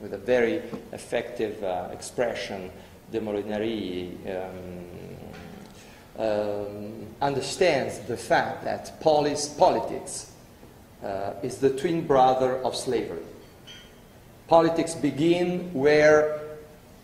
with 0.00 0.12
a 0.12 0.18
very 0.18 0.56
effective 0.92 1.62
uh, 1.64 1.88
expression, 1.92 2.70
de 3.10 3.20
Molinari 3.20 4.10
um, 4.26 4.92
um, 6.18 7.06
understands 7.20 8.00
the 8.00 8.16
fact 8.16 8.64
that 8.64 9.00
polis, 9.00 9.48
politics 9.48 10.31
uh, 11.02 11.34
is 11.42 11.58
the 11.58 11.70
twin 11.70 12.06
brother 12.06 12.56
of 12.58 12.76
slavery. 12.76 13.22
Politics 14.48 14.94
begin 14.94 15.72
where 15.72 16.40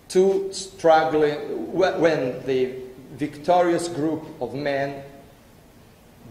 two 0.09 0.53
struggling, 0.53 1.37
when 1.73 2.45
the 2.47 2.75
victorious 3.15 3.89
group 3.89 4.25
of 4.41 4.55
men 4.55 5.03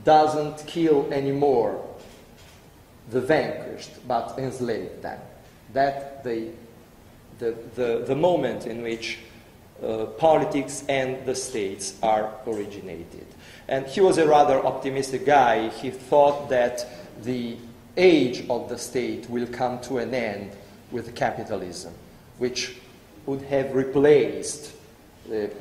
doesn't 0.03 0.65
kill 0.67 1.11
anymore 1.11 1.83
the 3.09 3.21
vanquished, 3.21 4.07
but 4.07 4.37
enslave 4.37 5.01
them. 5.01 5.19
That 5.73 6.23
the, 6.23 6.49
the, 7.39 7.55
the, 7.75 8.03
the 8.05 8.15
moment 8.15 8.67
in 8.67 8.81
which 8.81 9.19
uh, 9.81 10.05
politics 10.17 10.83
and 10.89 11.25
the 11.25 11.35
states 11.35 11.95
are 12.01 12.33
originated. 12.45 13.25
And 13.67 13.85
he 13.85 14.01
was 14.01 14.17
a 14.17 14.27
rather 14.27 14.65
optimistic 14.65 15.25
guy. 15.25 15.69
He 15.69 15.91
thought 15.91 16.49
that 16.49 16.85
the 17.23 17.57
age 17.95 18.47
of 18.49 18.69
the 18.69 18.77
state 18.77 19.29
will 19.29 19.47
come 19.47 19.79
to 19.81 19.97
an 19.97 20.13
end 20.13 20.51
with 20.91 21.15
capitalism, 21.15 21.93
which 22.37 22.77
would 23.25 23.41
have 23.41 23.73
replaced 23.73 24.73
the, 25.27 25.51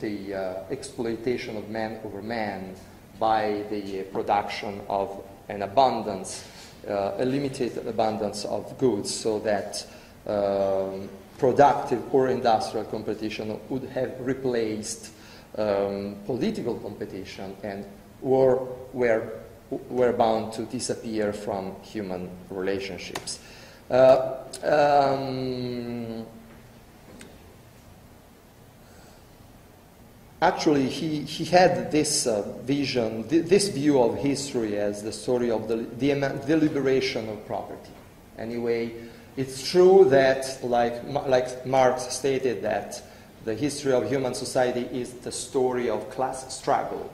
the 0.00 0.34
uh, 0.34 0.54
exploitation 0.70 1.56
of 1.56 1.68
man 1.70 1.98
over 2.04 2.20
man 2.20 2.74
by 3.18 3.64
the 3.70 4.02
production 4.12 4.80
of 4.88 5.24
an 5.48 5.62
abundance, 5.62 6.44
uh, 6.88 7.12
a 7.18 7.24
limited 7.24 7.76
abundance 7.86 8.44
of 8.44 8.76
goods, 8.78 9.12
so 9.12 9.38
that 9.40 9.86
um, 10.26 11.08
productive 11.38 12.02
or 12.14 12.28
industrial 12.28 12.84
competition 12.84 13.58
would 13.68 13.84
have 13.90 14.14
replaced 14.20 15.12
um, 15.56 16.16
political 16.26 16.74
competition 16.76 17.56
and 17.62 17.84
war 18.20 18.76
were, 18.92 19.32
were 19.70 20.12
bound 20.12 20.52
to 20.54 20.62
disappear 20.64 21.32
from 21.32 21.74
human 21.82 22.30
relationships. 22.50 23.38
Uh, 23.90 24.36
um, 24.62 26.26
actually, 30.40 30.88
he, 30.88 31.22
he 31.22 31.44
had 31.44 31.90
this 31.90 32.26
uh, 32.26 32.42
vision, 32.62 33.26
th- 33.28 33.46
this 33.46 33.68
view 33.68 34.02
of 34.02 34.16
history 34.16 34.78
as 34.78 35.02
the 35.02 35.12
story 35.12 35.50
of 35.50 35.68
the, 35.68 35.76
the, 35.76 36.14
the, 36.46 36.56
liberation 36.56 37.28
of 37.28 37.46
property. 37.46 37.92
Anyway, 38.38 38.92
it's 39.36 39.68
true 39.70 40.06
that, 40.10 40.58
like, 40.62 41.02
like 41.04 41.64
Marx 41.66 42.08
stated, 42.08 42.62
that 42.62 43.02
the 43.44 43.54
history 43.54 43.92
of 43.92 44.08
human 44.08 44.34
society 44.34 44.82
is 44.92 45.12
the 45.12 45.32
story 45.32 45.88
of 45.88 46.10
class 46.10 46.54
struggle. 46.54 47.10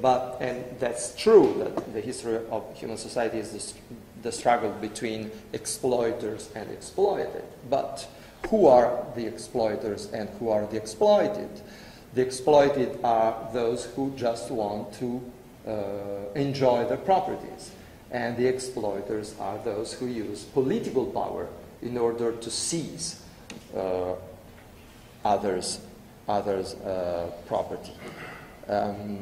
But, 0.00 0.38
and 0.40 0.64
that's 0.78 1.14
true, 1.16 1.54
that 1.58 1.92
the 1.92 2.00
history 2.00 2.38
of 2.50 2.64
human 2.74 2.96
society 2.96 3.38
is 3.38 3.50
the, 3.52 3.80
the 4.22 4.32
struggle 4.32 4.70
between 4.80 5.30
exploiters 5.52 6.50
and 6.54 6.70
exploited. 6.70 7.42
But 7.68 8.06
who 8.48 8.66
are 8.66 9.04
the 9.16 9.26
exploiters 9.26 10.10
and 10.12 10.28
who 10.38 10.50
are 10.50 10.66
the 10.66 10.76
exploited? 10.76 11.48
The 12.14 12.22
exploited 12.22 13.00
are 13.02 13.48
those 13.52 13.86
who 13.86 14.12
just 14.16 14.50
want 14.50 14.92
to 14.94 15.32
uh, 15.66 15.72
enjoy 16.34 16.86
their 16.86 16.96
properties, 16.96 17.72
and 18.10 18.36
the 18.36 18.46
exploiters 18.46 19.34
are 19.40 19.58
those 19.64 19.92
who 19.92 20.06
use 20.06 20.44
political 20.44 21.06
power 21.06 21.48
in 21.82 21.98
order 21.98 22.32
to 22.32 22.50
seize 22.50 23.22
uh, 23.76 24.14
others' 25.24 25.80
others' 26.28 26.74
uh, 26.74 27.30
property. 27.46 27.92
Um, 28.68 29.20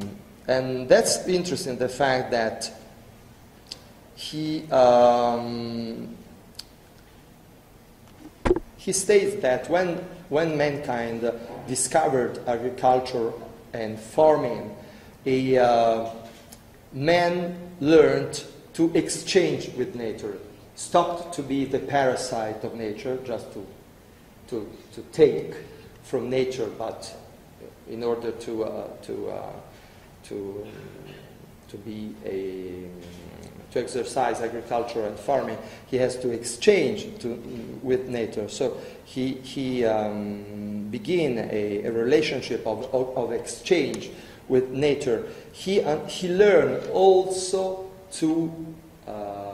and 0.49 0.89
that's 0.89 1.27
interesting, 1.27 1.77
the 1.79 1.89
fact 1.89 2.31
that 2.31 2.71
he 4.15 4.71
um, 4.71 6.17
he 8.87 8.93
states 8.93 9.43
that 9.43 9.69
when, 9.69 9.97
when 10.29 10.57
mankind 10.57 11.29
discovered 11.67 12.39
agriculture 12.47 13.33
and 13.73 13.99
farming, 13.99 14.77
a 15.27 15.59
uh, 15.59 16.11
man 16.93 17.59
learned 17.81 18.45
to 18.75 18.95
exchange 18.95 19.71
with 19.71 19.97
nature, 19.97 20.39
stopped 20.77 21.35
to 21.35 21.43
be 21.43 21.65
the 21.65 21.81
parasite 21.81 22.63
of 22.63 22.77
nature, 22.77 23.19
just 23.25 23.53
to, 23.55 23.67
to, 24.47 24.71
to 24.93 25.01
take 25.11 25.55
from 26.05 26.31
nature, 26.31 26.71
but 26.79 27.13
in 27.91 28.05
order 28.05 28.31
to, 28.31 28.63
uh, 28.63 28.87
to, 29.03 29.31
uh, 29.31 29.51
to, 30.29 30.67
to 31.69 31.77
be 31.79 32.15
a 32.25 32.89
to 33.77 33.83
exercise 33.83 34.41
agriculture 34.41 35.07
and 35.07 35.19
farming, 35.19 35.59
he 35.87 35.99
has 35.99 36.17
to 36.17 36.31
exchange 36.31 37.19
to, 37.21 37.35
with 37.83 38.09
nature. 38.09 38.49
So 38.49 38.79
he, 39.05 39.35
he 39.35 39.85
um, 39.85 40.89
begin 40.91 41.39
a, 41.39 41.85
a 41.85 41.93
relationship 41.93 42.67
of, 42.67 42.93
of, 42.95 43.33
exchange 43.33 44.11
with 44.49 44.71
nature. 44.71 45.27
He, 45.53 45.83
uh, 45.83 46.05
he 46.07 46.29
learned 46.29 46.89
also 46.91 47.91
to, 48.13 48.75
uh, 49.07 49.53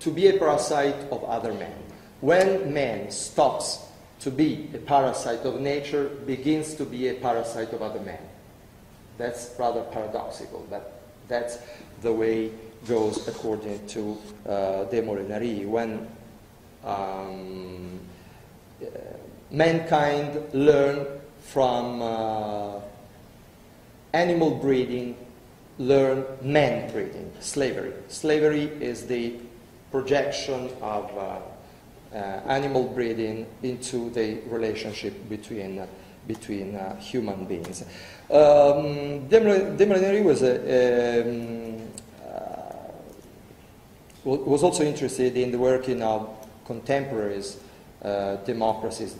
to 0.00 0.10
be 0.10 0.28
a 0.28 0.38
parasite 0.38 0.96
of 1.12 1.22
other 1.24 1.52
men. 1.52 1.74
When 2.20 2.72
man 2.72 3.10
stops 3.10 3.78
to 4.20 4.30
be 4.30 4.70
a 4.74 4.78
parasite 4.78 5.40
of 5.40 5.60
nature, 5.60 6.08
begins 6.26 6.74
to 6.74 6.84
be 6.84 7.08
a 7.08 7.14
parasite 7.14 7.72
of 7.72 7.82
other 7.82 8.00
men. 8.00 8.18
That's 9.18 9.50
rather 9.58 9.82
paradoxical, 9.82 10.66
but 10.68 11.00
that's 11.28 11.58
the 12.02 12.12
way 12.12 12.50
goes 12.86 13.26
according 13.28 13.86
to 13.88 14.18
uh, 14.46 14.84
De 14.84 15.00
Molinari. 15.02 15.66
When 15.66 16.06
um, 16.84 18.00
uh, 18.82 18.86
mankind 19.50 20.42
learn 20.52 21.06
from 21.40 22.02
uh, 22.02 22.80
animal 24.12 24.52
breeding, 24.56 25.16
learn 25.78 26.24
man 26.42 26.90
breeding, 26.92 27.30
slavery. 27.40 27.92
Slavery 28.08 28.64
is 28.80 29.06
the 29.06 29.34
projection 29.90 30.70
of 30.80 31.16
uh, 31.16 31.38
uh, 32.14 32.16
animal 32.46 32.84
breeding 32.84 33.46
into 33.62 34.10
the 34.10 34.40
relationship 34.46 35.14
between, 35.28 35.86
uh, 36.24 36.28
between 36.28 36.78
human 37.00 37.44
beings. 37.44 37.84
Um, 38.30 39.28
was 39.28 40.42
a, 40.42 41.22
um, 41.22 41.74
was 44.24 44.62
also 44.62 44.84
interested 44.84 45.36
in 45.36 45.52
the 45.52 45.58
working 45.58 46.02
of 46.02 46.28
contemporaries 46.64 47.58
uh, 48.02 48.36
democracies, 48.44 49.16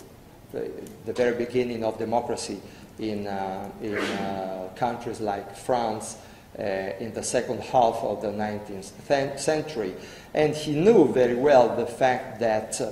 the, 0.53 0.71
the, 1.07 1.13
very 1.13 1.35
beginning 1.37 1.85
of 1.85 1.99
democracy 1.99 2.61
in, 2.99 3.27
uh, 3.27 3.71
in 3.83 3.97
uh, 3.97 4.69
countries 4.77 5.21
like 5.21 5.57
France 5.57 6.19
uh, 6.59 6.63
in 7.01 7.13
the 7.15 7.23
second 7.23 7.61
half 7.61 7.97
of 7.97 8.21
the 8.21 8.29
19th 8.29 9.39
century. 9.39 9.95
And 10.35 10.55
he 10.55 10.75
knew 10.75 11.13
very 11.13 11.35
well 11.35 11.75
the 11.75 11.87
fact 11.87 12.41
that 12.41 12.81
uh, 12.81 12.91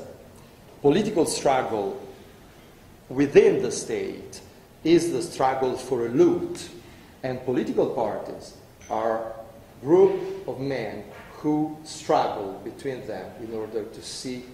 political 0.80 1.26
struggle 1.26 2.00
within 3.12 3.62
the 3.62 3.70
state 3.70 4.40
is 4.84 5.12
the 5.12 5.22
struggle 5.22 5.76
for 5.76 6.06
a 6.06 6.08
loot, 6.08 6.68
and 7.22 7.44
political 7.44 7.86
parties 7.90 8.54
are 8.90 9.32
group 9.82 10.48
of 10.48 10.60
men 10.60 11.04
who 11.34 11.76
struggle 11.84 12.60
between 12.64 13.06
them 13.06 13.30
in 13.40 13.54
order 13.54 13.84
to, 13.84 14.02
see, 14.02 14.44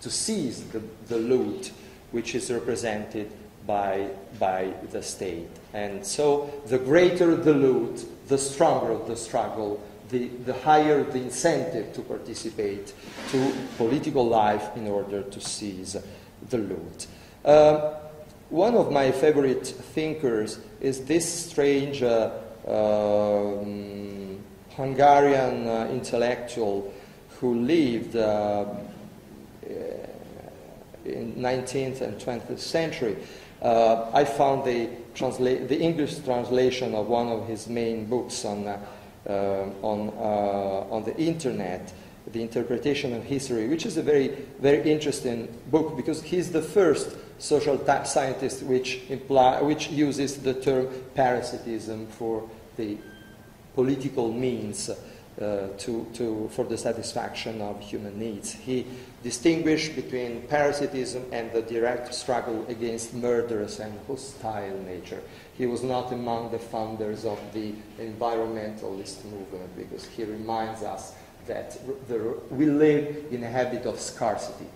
to 0.00 0.10
seize 0.10 0.64
the, 0.64 0.82
the 1.08 1.18
loot 1.18 1.72
which 2.10 2.34
is 2.34 2.50
represented 2.50 3.30
by, 3.66 4.08
by 4.38 4.72
the 4.90 5.02
state. 5.02 5.48
And 5.72 6.04
so 6.04 6.52
the 6.66 6.78
greater 6.78 7.36
the 7.36 7.54
loot, 7.54 8.28
the 8.28 8.38
stronger 8.38 8.98
the 9.06 9.16
struggle, 9.16 9.82
the, 10.08 10.28
the 10.28 10.54
higher 10.54 11.02
the 11.04 11.18
incentive 11.18 11.92
to 11.94 12.02
participate 12.02 12.92
to 13.30 13.52
political 13.76 14.26
life 14.26 14.76
in 14.76 14.88
order 14.88 15.22
to 15.22 15.40
seize 15.40 15.96
the 16.50 16.58
loot. 16.58 17.06
Uh, 17.44 17.94
one 18.50 18.74
of 18.74 18.92
my 18.92 19.10
favorite 19.10 19.66
thinkers 19.66 20.60
is 20.80 21.04
this 21.04 21.26
strange 21.46 22.02
uh, 22.02 22.30
um, 22.68 24.38
Hungarian 24.76 25.66
uh, 25.66 25.88
intellectual 25.90 26.92
who 27.40 27.54
lived 27.54 28.14
uh, 28.14 28.66
in 31.04 31.34
19th 31.34 32.00
and 32.00 32.18
20th 32.18 32.58
century. 32.58 33.16
Uh, 33.60 34.10
I 34.12 34.24
found 34.24 34.64
the, 34.64 34.88
the 35.16 35.80
English 35.80 36.18
translation 36.18 36.94
of 36.94 37.08
one 37.08 37.28
of 37.28 37.46
his 37.46 37.68
main 37.68 38.06
books 38.06 38.44
on, 38.44 38.66
uh, 38.66 38.78
um, 39.26 39.74
on, 39.82 40.08
uh, 40.18 40.94
on 40.94 41.04
the 41.04 41.16
internet, 41.16 41.92
The 42.26 42.42
Interpretation 42.42 43.12
of 43.14 43.24
History, 43.24 43.68
which 43.68 43.84
is 43.84 43.96
a 43.96 44.02
very, 44.02 44.28
very 44.60 44.90
interesting 44.90 45.48
book 45.70 45.96
because 45.96 46.22
he's 46.22 46.52
the 46.52 46.62
first 46.62 47.16
social 47.38 47.78
scientist 48.04 48.62
which, 48.62 49.00
imply, 49.08 49.60
which 49.60 49.90
uses 49.90 50.36
the 50.42 50.54
term 50.54 50.88
parasitism 51.14 52.06
for 52.06 52.48
the 52.76 52.96
political 53.74 54.32
means 54.32 54.90
uh, 55.40 55.68
to, 55.78 56.06
to, 56.12 56.48
for 56.52 56.64
the 56.64 56.76
satisfaction 56.76 57.60
of 57.62 57.80
human 57.80 58.18
needs. 58.18 58.52
He 58.52 58.86
distinguished 59.22 59.96
between 59.96 60.42
parasitism 60.42 61.24
and 61.32 61.50
the 61.52 61.62
direct 61.62 62.14
struggle 62.14 62.66
against 62.68 63.14
murderous 63.14 63.78
and 63.80 63.98
hostile 64.06 64.78
nature. 64.80 65.22
He 65.56 65.66
was 65.66 65.82
not 65.82 66.12
among 66.12 66.52
the 66.52 66.58
founders 66.58 67.24
of 67.24 67.40
the 67.54 67.72
environmentalist 67.98 69.24
movement 69.24 69.74
because 69.76 70.04
he 70.04 70.24
reminds 70.24 70.82
us 70.82 71.14
that 71.46 71.78
the, 72.08 72.38
we 72.50 72.66
live 72.66 73.26
in 73.30 73.42
a 73.44 73.48
habit 73.48 73.86
of 73.86 73.98
scarcity. 74.00 74.66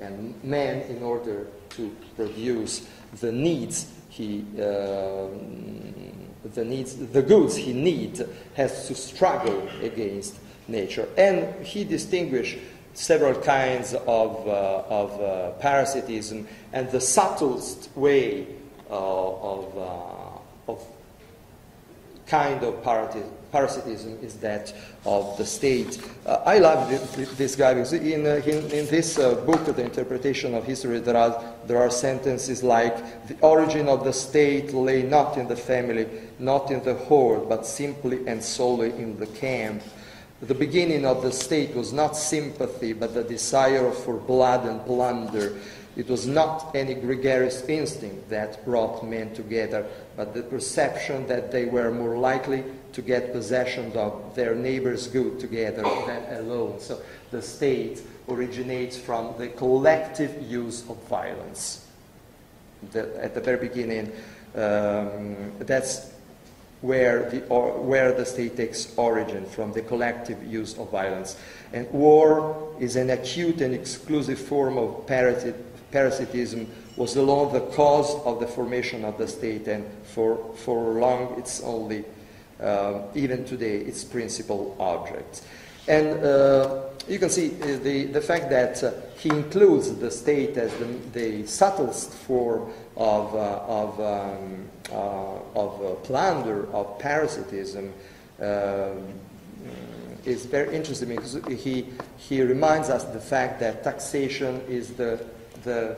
And 0.00 0.42
man, 0.44 0.82
in 0.82 1.02
order 1.02 1.46
to 1.70 1.96
produce 2.16 2.86
the 3.20 3.32
needs 3.32 3.92
he, 4.08 4.44
uh, 4.58 5.28
the 6.54 6.64
needs, 6.64 6.96
the 6.96 7.22
goods 7.22 7.56
he 7.56 7.72
needs, 7.72 8.22
has 8.54 8.86
to 8.88 8.94
struggle 8.94 9.68
against 9.82 10.36
nature. 10.68 11.08
And 11.16 11.64
he 11.64 11.84
distinguished 11.84 12.58
several 12.94 13.34
kinds 13.40 13.92
of, 13.92 14.48
uh, 14.48 14.82
of 14.88 15.20
uh, 15.20 15.50
parasitism, 15.58 16.48
and 16.72 16.90
the 16.90 17.00
subtlest 17.00 17.90
way 17.94 18.46
uh, 18.88 18.94
of, 18.94 19.76
uh, 19.76 20.72
of 20.72 20.84
kind 22.26 22.62
of 22.64 22.82
parasitism 22.82 23.30
is 23.54 24.36
that 24.36 24.74
of 25.04 25.36
the 25.38 25.46
state. 25.46 26.00
Uh, 26.26 26.42
I 26.44 26.58
love 26.58 26.90
this, 26.90 27.30
this, 27.36 27.56
guy 27.56 27.74
because 27.74 27.92
in, 27.92 28.26
uh, 28.26 28.42
in, 28.44 28.70
in, 28.70 28.86
this 28.86 29.18
uh, 29.18 29.34
book, 29.34 29.64
The 29.64 29.82
Interpretation 29.82 30.54
of 30.54 30.64
History, 30.64 30.98
there 31.00 31.16
are, 31.16 31.42
there 31.66 31.78
are 31.78 31.90
sentences 31.90 32.62
like 32.62 33.26
the 33.28 33.36
origin 33.40 33.88
of 33.88 34.04
the 34.04 34.12
state 34.12 34.74
lay 34.74 35.02
not 35.02 35.38
in 35.38 35.48
the 35.48 35.56
family, 35.56 36.06
not 36.38 36.70
in 36.70 36.82
the 36.84 36.94
horde, 36.94 37.48
but 37.48 37.66
simply 37.66 38.26
and 38.26 38.42
solely 38.42 38.90
in 38.90 39.18
the 39.18 39.26
camp. 39.26 39.82
The 40.42 40.54
beginning 40.54 41.06
of 41.06 41.22
the 41.22 41.32
state 41.32 41.74
was 41.74 41.94
not 41.94 42.14
sympathy, 42.14 42.92
but 42.92 43.14
the 43.14 43.24
desire 43.24 43.90
for 43.90 44.14
blood 44.14 44.66
and 44.66 44.84
plunder. 44.84 45.56
It 45.96 46.08
was 46.08 46.26
not 46.26 46.76
any 46.76 46.92
gregarious 46.92 47.62
instinct 47.66 48.28
that 48.28 48.62
brought 48.66 49.02
men 49.02 49.32
together, 49.32 49.86
but 50.14 50.34
the 50.34 50.42
perception 50.42 51.26
that 51.26 51.50
they 51.50 51.64
were 51.64 51.90
more 51.90 52.18
likely 52.18 52.64
to 52.96 53.02
get 53.02 53.30
possession 53.30 53.92
of 53.94 54.34
their 54.34 54.54
neighbor's 54.54 55.06
good 55.06 55.38
together 55.38 55.82
alone. 56.30 56.80
So 56.80 57.02
the 57.30 57.42
state 57.42 58.00
originates 58.26 58.96
from 58.96 59.34
the 59.36 59.48
collective 59.48 60.50
use 60.50 60.80
of 60.88 60.96
violence. 61.06 61.86
The, 62.92 63.22
at 63.22 63.34
the 63.34 63.40
very 63.42 63.58
beginning, 63.68 64.12
um, 64.54 65.52
that's 65.58 66.10
where 66.80 67.28
the, 67.28 67.46
or, 67.48 67.78
where 67.82 68.12
the 68.12 68.24
state 68.24 68.56
takes 68.56 68.96
origin 68.96 69.44
from 69.44 69.74
the 69.74 69.82
collective 69.82 70.42
use 70.42 70.78
of 70.78 70.90
violence. 70.90 71.36
And 71.74 71.90
war 71.90 72.74
is 72.80 72.96
an 72.96 73.10
acute 73.10 73.60
and 73.60 73.74
exclusive 73.74 74.38
form 74.38 74.78
of 74.78 75.06
parasit, 75.06 75.54
parasitism 75.90 76.66
was 76.96 77.14
alone 77.16 77.52
the 77.52 77.66
cause 77.76 78.14
of 78.24 78.40
the 78.40 78.46
formation 78.46 79.04
of 79.04 79.18
the 79.18 79.28
state, 79.28 79.68
and 79.68 79.84
for, 80.04 80.54
for 80.56 80.94
long 80.94 81.34
it's 81.36 81.60
only, 81.62 82.06
uh, 82.60 83.02
even 83.14 83.44
today, 83.44 83.78
its 83.78 84.04
principal 84.04 84.76
object. 84.78 85.42
And 85.88 86.24
uh, 86.24 86.82
you 87.08 87.18
can 87.18 87.30
see 87.30 87.54
uh, 87.62 87.78
the, 87.78 88.06
the 88.06 88.20
fact 88.20 88.50
that 88.50 88.82
uh, 88.82 88.92
he 89.18 89.28
includes 89.30 89.94
the 89.94 90.10
state 90.10 90.56
as 90.56 90.72
the, 90.74 90.86
the 91.12 91.46
subtlest 91.46 92.12
form 92.12 92.72
of, 92.96 93.34
uh, 93.34 93.60
of, 93.66 94.00
um, 94.00 94.68
uh, 94.90 95.60
of 95.60 96.02
plunder, 96.04 96.68
of 96.72 96.98
parasitism. 96.98 97.92
Is 100.24 100.44
very 100.44 100.74
interesting 100.74 101.10
because 101.10 101.38
he, 101.46 101.86
he 102.16 102.42
reminds 102.42 102.90
us 102.90 103.04
the 103.04 103.20
fact 103.20 103.60
that 103.60 103.84
taxation 103.84 104.60
is 104.68 104.94
the 104.94 105.24
the, 105.66 105.96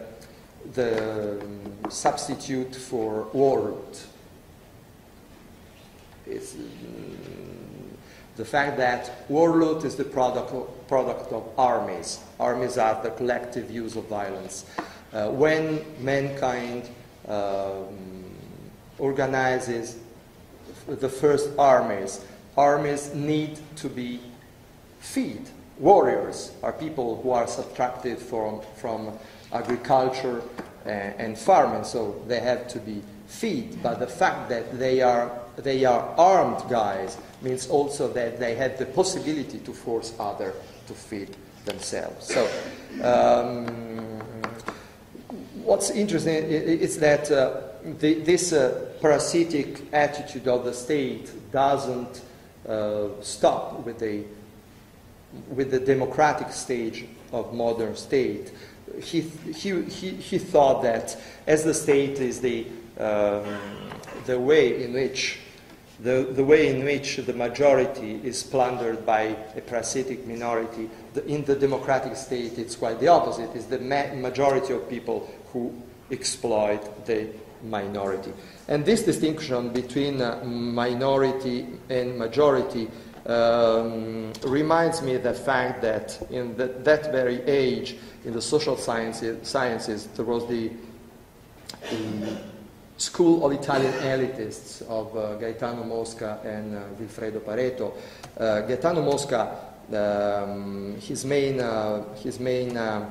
the 0.75 1.41
substitute 1.89 2.75
for 2.75 3.29
warlord. 3.33 3.99
It's 6.29 6.55
um, 6.55 7.97
the 8.37 8.45
fact 8.45 8.77
that 8.77 9.25
warlord 9.29 9.85
is 9.85 9.97
the 9.97 10.05
product 10.05 10.53
of, 10.53 10.89
product 10.89 11.33
of 11.33 11.49
armies. 11.59 12.21
Armies 12.39 12.79
are 12.79 13.03
the 13.03 13.11
collective 13.11 13.71
use 13.71 13.97
of 13.97 14.07
violence. 14.07 14.65
Uh, 15.13 15.31
when 15.31 15.85
mankind 16.01 16.89
um, 17.27 18.25
organizes 18.99 19.99
the 20.87 21.09
first 21.09 21.51
armies, 21.59 22.25
armies 22.57 23.15
need 23.15 23.59
to 23.77 23.89
be 23.89 24.21
fed. 25.01 25.49
Warriors 25.79 26.53
are 26.63 26.73
people 26.73 27.21
who 27.23 27.31
are 27.31 27.47
subtracted 27.47 28.19
from, 28.19 28.61
from 28.77 29.13
agriculture 29.53 30.43
uh, 30.85 30.89
and 30.89 31.39
farming, 31.39 31.85
so 31.85 32.21
they 32.27 32.41
have 32.41 32.67
to 32.69 32.81
be 32.81 33.03
fed. 33.27 33.81
But 33.83 34.01
the 34.01 34.07
fact 34.07 34.49
that 34.49 34.79
they 34.79 35.03
are, 35.03 35.31
they 35.65 35.85
are 35.85 36.15
armed 36.17 36.69
guys 36.69 37.17
means 37.43 37.69
also 37.69 38.13
that 38.13 38.39
they 38.39 38.55
have 38.55 38.79
the 38.79 38.87
possibility 38.87 39.59
to 39.59 39.73
force 39.73 40.15
others 40.19 40.55
to 40.87 40.95
feed 40.95 41.37
themselves. 41.65 42.27
So, 42.27 42.49
um, 43.03 43.67
what's 45.63 45.91
interesting 45.91 46.35
is 46.35 46.99
that 46.99 47.31
uh, 47.31 47.61
the, 47.99 48.15
this 48.15 48.53
uh, 48.53 48.91
parasitic 49.01 49.93
attitude 49.93 50.49
of 50.49 50.65
the 50.65 50.73
state 50.73 51.31
doesn't 51.53 52.23
uh, 52.67 53.09
stop 53.21 53.85
with 53.85 53.99
the, 53.99 54.25
with 55.49 55.71
the 55.71 55.81
democratic 55.81 56.53
stage 56.53 57.05
of 57.33 57.53
modern 57.53 57.95
state 57.95 58.53
he, 59.03 59.21
he, 59.21 59.83
he, 59.83 60.11
he 60.11 60.39
thought 60.39 60.83
that 60.83 61.17
as 61.47 61.65
the 61.65 61.75
state 61.75 62.19
is 62.19 62.41
the, 62.41 62.67
um, 62.99 63.59
the 64.27 64.39
way 64.39 64.85
in 64.85 64.93
which 64.93 65.41
the, 66.01 66.29
the 66.31 66.45
way 66.45 66.69
in 66.69 66.85
which 66.85 67.17
the 67.17 67.33
majority 67.33 68.21
is 68.23 68.43
plundered 68.43 69.05
by 69.05 69.37
a 69.57 69.61
parasitic 69.61 70.27
minority, 70.27 70.89
the, 71.15 71.27
in 71.27 71.45
the 71.45 71.57
democratic 71.57 72.17
state 72.17 72.59
it's 72.59 72.77
quite 72.77 73.01
the 73.01 73.09
opposite. 73.09 73.51
It's 73.55 73.67
the 73.67 73.81
ma- 73.81 74.15
majority 74.15 74.75
of 74.75 74.89
people 74.89 75.29
who 75.53 75.75
exploit 76.11 77.07
the 77.07 77.29
minority. 77.65 78.33
And 78.69 78.85
this 78.85 79.03
distinction 79.03 79.71
between 79.71 80.23
uh, 80.23 80.43
minority 80.45 81.67
and 81.91 82.17
majority 82.17 82.89
um, 83.27 84.33
reminds 84.45 85.03
me 85.03 85.17
the 85.17 85.35
fact 85.35 85.83
that 85.83 86.19
in 86.31 86.57
the, 86.57 86.67
that 86.67 87.11
very 87.11 87.43
age, 87.43 87.97
in 88.25 88.33
the 88.33 88.43
social 88.43 88.77
sciences, 88.77 89.47
sciences 89.47 90.07
there 90.15 90.25
was 90.25 90.47
the, 90.49 90.71
the 91.91 92.39
school 92.99 93.47
of 93.47 93.53
Italian 93.53 93.93
elitists 93.95 94.83
of 94.83 95.17
uh, 95.17 95.35
Gaetano 95.37 95.85
Mosca 95.85 96.41
and 96.45 96.77
uh, 96.77 96.83
Vilfredo 97.01 97.41
Pareto. 97.41 97.95
Uh, 98.37 98.61
Gaetano 98.63 99.03
Mosca, 99.03 99.57
um, 99.93 100.97
his 101.01 101.25
main, 101.25 101.61
uh, 101.61 102.05
his 102.15 102.39
main 102.39 102.77
uh, 102.77 103.11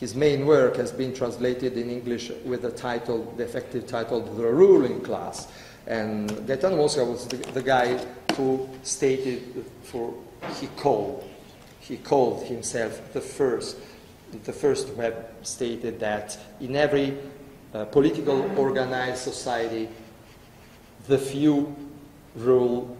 his 0.00 0.14
main 0.14 0.46
work 0.46 0.76
has 0.76 0.92
been 0.92 1.12
translated 1.12 1.76
in 1.76 1.90
English 1.90 2.30
with 2.46 2.62
the 2.62 2.70
title, 2.70 3.34
the 3.36 3.44
effective 3.44 3.86
title, 3.86 4.22
The 4.22 4.46
Ruling 4.46 5.02
Class. 5.02 5.46
And 5.86 6.46
Gaetano 6.46 6.76
Mosca 6.76 7.04
was 7.04 7.28
the, 7.28 7.36
the 7.52 7.62
guy 7.62 8.02
who 8.34 8.66
stated 8.82 9.62
for, 9.82 10.14
he 10.58 10.68
called, 10.68 11.28
he 11.80 11.98
called 11.98 12.46
himself 12.46 13.12
the 13.12 13.20
first, 13.20 13.76
the 14.44 14.52
first 14.52 14.94
have 14.96 15.26
stated 15.42 16.00
that 16.00 16.38
in 16.60 16.76
every 16.76 17.16
uh, 17.74 17.84
political 17.86 18.50
organized 18.58 19.22
society, 19.22 19.88
the 21.06 21.18
few 21.18 21.74
rule 22.36 22.96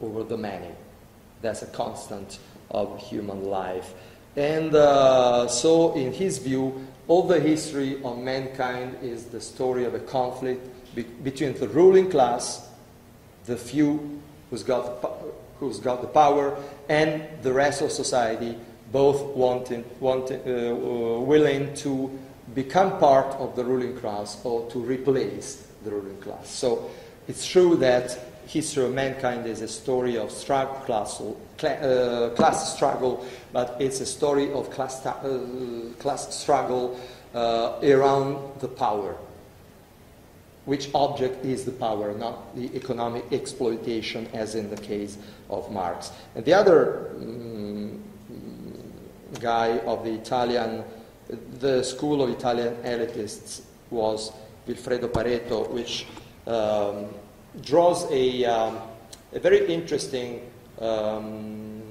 over 0.00 0.24
the 0.24 0.36
many. 0.36 0.70
That's 1.40 1.62
a 1.62 1.66
constant 1.66 2.38
of 2.70 3.00
human 3.00 3.44
life. 3.44 3.94
And 4.36 4.74
uh, 4.74 5.46
so, 5.48 5.94
in 5.94 6.12
his 6.12 6.38
view, 6.38 6.86
all 7.08 7.24
the 7.24 7.40
history 7.40 8.02
of 8.02 8.18
mankind 8.18 8.96
is 9.02 9.26
the 9.26 9.40
story 9.40 9.84
of 9.84 9.94
a 9.94 9.98
conflict 9.98 10.66
be- 10.94 11.02
between 11.02 11.54
the 11.54 11.68
ruling 11.68 12.10
class, 12.10 12.68
the 13.46 13.56
few 13.56 14.20
who's 14.50 14.62
got 14.62 15.04
who's 15.58 15.78
got 15.78 16.00
the 16.00 16.08
power, 16.08 16.56
and 16.88 17.22
the 17.42 17.52
rest 17.52 17.82
of 17.82 17.92
society, 17.92 18.56
both 18.92 19.22
wanting, 19.34 19.84
wanting, 20.00 20.40
uh, 20.46 20.50
uh, 20.50 21.20
willing 21.20 21.74
to 21.74 22.10
become 22.54 22.98
part 22.98 23.34
of 23.36 23.56
the 23.56 23.64
ruling 23.64 23.96
class 23.96 24.38
or 24.44 24.70
to 24.70 24.78
replace 24.78 25.66
the 25.84 25.90
ruling 25.90 26.20
class. 26.20 26.48
So 26.50 26.90
it's 27.26 27.46
true 27.46 27.76
that 27.76 28.18
history 28.46 28.84
of 28.84 28.92
mankind 28.92 29.46
is 29.46 29.62
a 29.62 29.68
story 29.68 30.18
of 30.18 30.30
struggle, 30.30 30.74
class, 30.86 31.20
uh, 31.20 32.30
class 32.36 32.74
struggle, 32.74 33.24
but 33.52 33.76
it's 33.80 34.00
a 34.00 34.06
story 34.06 34.52
of 34.52 34.70
class, 34.70 35.04
uh, 35.06 35.46
class 35.98 36.34
struggle 36.34 37.00
uh, 37.34 37.78
around 37.82 38.60
the 38.60 38.68
power. 38.68 39.16
Which 40.64 40.90
object 40.94 41.44
is 41.44 41.64
the 41.64 41.72
power, 41.72 42.12
not 42.16 42.54
the 42.54 42.70
economic 42.76 43.24
exploitation, 43.32 44.28
as 44.32 44.54
in 44.54 44.70
the 44.70 44.76
case 44.76 45.18
of 45.50 45.72
Marx. 45.72 46.12
And 46.36 46.44
the 46.44 46.54
other 46.54 47.10
um, 47.16 47.71
guy 49.42 49.78
of 49.80 50.04
the 50.04 50.12
Italian, 50.12 50.84
the 51.58 51.82
school 51.82 52.22
of 52.22 52.30
Italian 52.30 52.74
elitists 52.84 53.62
was 53.90 54.32
Vilfredo 54.66 55.08
Pareto, 55.08 55.68
which 55.70 56.06
um, 56.46 57.08
draws 57.60 58.10
a, 58.10 58.44
um, 58.44 58.78
a, 59.32 59.40
very 59.40 59.66
interesting 59.66 60.50
um, 60.80 61.82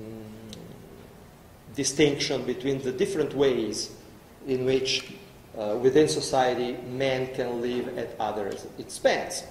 distinction 1.75 2.43
between 2.45 2.81
the 2.81 2.91
different 2.91 3.33
ways 3.35 3.91
in 4.47 4.65
which 4.65 5.13
uh, 5.57 5.77
within 5.81 6.07
society 6.07 6.77
men 6.89 7.33
can 7.35 7.61
live 7.61 7.97
at 7.97 8.15
others' 8.19 8.65
expense. 8.79 9.43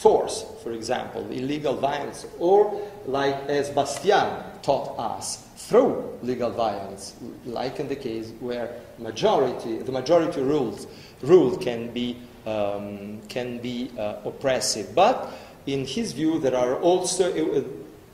Force, 0.00 0.44
for 0.62 0.72
example, 0.72 1.22
illegal 1.30 1.74
violence, 1.74 2.26
or 2.38 2.80
like 3.06 3.34
as 3.48 3.70
Bastiat 3.70 4.62
taught 4.62 4.98
us, 4.98 5.46
through 5.56 6.18
legal 6.22 6.50
violence, 6.50 7.16
like 7.44 7.80
in 7.80 7.88
the 7.88 7.96
case 7.96 8.32
where 8.40 8.70
majority, 8.98 9.78
the 9.78 9.90
majority 9.90 10.40
rules, 10.40 10.86
rule 11.22 11.56
can 11.56 11.90
be, 11.92 12.16
um, 12.46 13.20
can 13.28 13.58
be 13.58 13.90
uh, 13.98 14.16
oppressive. 14.24 14.94
But 14.94 15.32
in 15.66 15.84
his 15.84 16.12
view, 16.12 16.38
there 16.38 16.56
are 16.56 16.76
also 16.76 17.32
uh, 17.32 17.62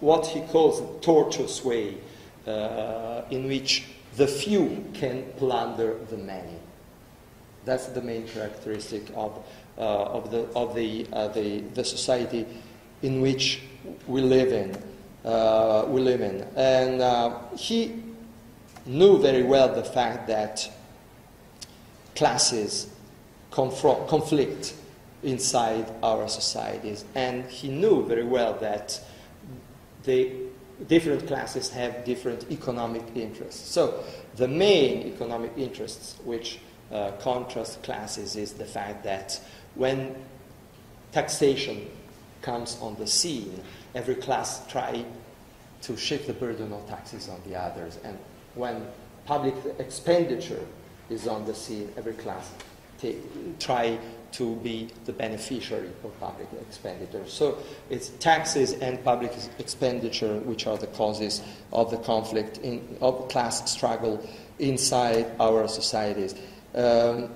what 0.00 0.26
he 0.26 0.40
calls 0.40 0.80
a 0.80 1.00
tortuous 1.00 1.64
way 1.64 1.98
uh, 2.46 3.22
in 3.30 3.46
which 3.46 3.84
the 4.16 4.26
few 4.26 4.84
can 4.94 5.24
plunder 5.36 5.98
the 6.08 6.16
many. 6.16 6.56
That's 7.64 7.86
the 7.86 8.02
main 8.02 8.26
characteristic 8.26 9.02
of, 9.14 9.44
of, 9.76 10.30
the, 10.30 10.42
of 10.54 10.74
the, 10.74 11.06
uh, 11.12 11.28
the, 11.28 11.60
the 11.74 11.84
society 11.84 12.46
in 13.02 13.20
which 13.20 13.62
we 14.06 14.20
live 14.20 14.52
in. 14.52 14.76
Uh, 15.24 15.84
we 15.88 16.00
live 16.00 16.20
in. 16.20 16.46
And 16.56 17.00
uh, 17.00 17.38
he 17.56 18.02
knew 18.86 19.18
very 19.18 19.42
well 19.42 19.74
the 19.74 19.84
fact 19.84 20.26
that 20.28 20.68
classes 22.14 22.88
confront, 23.50 24.08
conflict 24.08 24.74
inside 25.22 25.86
our 26.02 26.28
societies. 26.28 27.04
And 27.14 27.44
he 27.44 27.68
knew 27.68 28.04
very 28.04 28.24
well 28.24 28.54
that 28.54 29.00
the 30.04 30.32
different 30.88 31.26
classes 31.26 31.70
have 31.70 32.04
different 32.04 32.50
economic 32.50 33.04
interests. 33.14 33.70
So 33.70 34.02
the 34.36 34.48
main 34.48 35.06
economic 35.06 35.52
interests 35.56 36.16
which 36.24 36.58
uh, 36.90 37.12
contrast 37.20 37.82
classes 37.82 38.36
is 38.36 38.52
the 38.54 38.64
fact 38.64 39.04
that 39.04 39.40
when 39.74 40.14
taxation 41.12 41.88
comes 42.40 42.78
on 42.80 42.96
the 42.96 43.06
scene, 43.06 43.60
every 43.94 44.16
class 44.16 44.66
try 44.66 45.04
to 45.82 45.96
shift 45.96 46.26
the 46.26 46.32
burden 46.32 46.72
of 46.72 46.86
taxes 46.88 47.28
on 47.28 47.40
the 47.46 47.56
others. 47.56 47.98
And 48.04 48.18
when 48.54 48.86
public 49.26 49.54
expenditure 49.78 50.64
is 51.10 51.26
on 51.26 51.44
the 51.44 51.54
scene, 51.54 51.92
every 51.96 52.14
class 52.14 52.50
t- 53.00 53.18
try 53.58 53.98
to 54.32 54.56
be 54.56 54.88
the 55.04 55.12
beneficiary 55.12 55.90
of 56.04 56.18
public 56.18 56.48
expenditure. 56.60 57.22
So 57.26 57.58
it's 57.90 58.08
taxes 58.08 58.72
and 58.72 59.02
public 59.04 59.32
expenditure 59.58 60.38
which 60.38 60.66
are 60.66 60.78
the 60.78 60.86
causes 60.88 61.42
of 61.72 61.90
the 61.90 61.98
conflict 61.98 62.58
in, 62.58 62.96
of 63.00 63.28
class 63.28 63.70
struggle 63.70 64.26
inside 64.58 65.26
our 65.38 65.68
societies. 65.68 66.34
Um, 66.74 67.28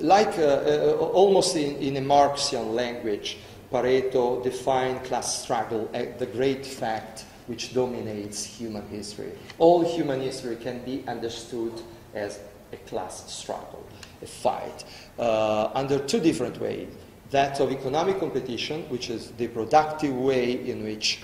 like 0.00 0.38
uh, 0.38 0.42
uh, 0.42 1.10
almost 1.12 1.56
in, 1.56 1.76
in, 1.76 1.96
a 1.96 2.00
Marxian 2.00 2.74
language, 2.74 3.38
Pareto 3.72 4.42
defined 4.42 5.02
class 5.04 5.42
struggle 5.42 5.90
as 5.92 6.18
the 6.18 6.26
great 6.26 6.64
fact 6.64 7.24
which 7.46 7.74
dominates 7.74 8.44
human 8.44 8.86
history. 8.88 9.32
All 9.58 9.84
human 9.84 10.20
history 10.20 10.56
can 10.56 10.84
be 10.84 11.04
understood 11.06 11.72
as 12.14 12.40
a 12.72 12.76
class 12.88 13.30
struggle, 13.32 13.84
a 14.22 14.26
fight, 14.26 14.84
uh, 15.18 15.70
under 15.74 15.98
two 15.98 16.20
different 16.20 16.60
ways. 16.60 16.88
That 17.30 17.60
of 17.60 17.72
economic 17.72 18.20
competition, 18.20 18.82
which 18.88 19.10
is 19.10 19.32
the 19.32 19.48
productive 19.48 20.14
way 20.14 20.68
in 20.68 20.84
which, 20.84 21.20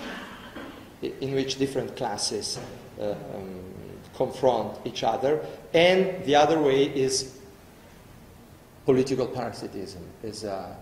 in 1.01 1.33
which 1.33 1.57
different 1.57 1.95
classes 1.95 2.59
uh, 2.99 3.11
um, 3.11 3.61
confront 4.15 4.77
each 4.85 5.03
other, 5.03 5.45
and 5.73 6.23
the 6.25 6.35
other 6.35 6.61
way 6.61 6.83
is 6.83 7.40
political 8.85 9.27
parasitism, 9.27 10.03
is 10.23 10.43
a 10.43 10.75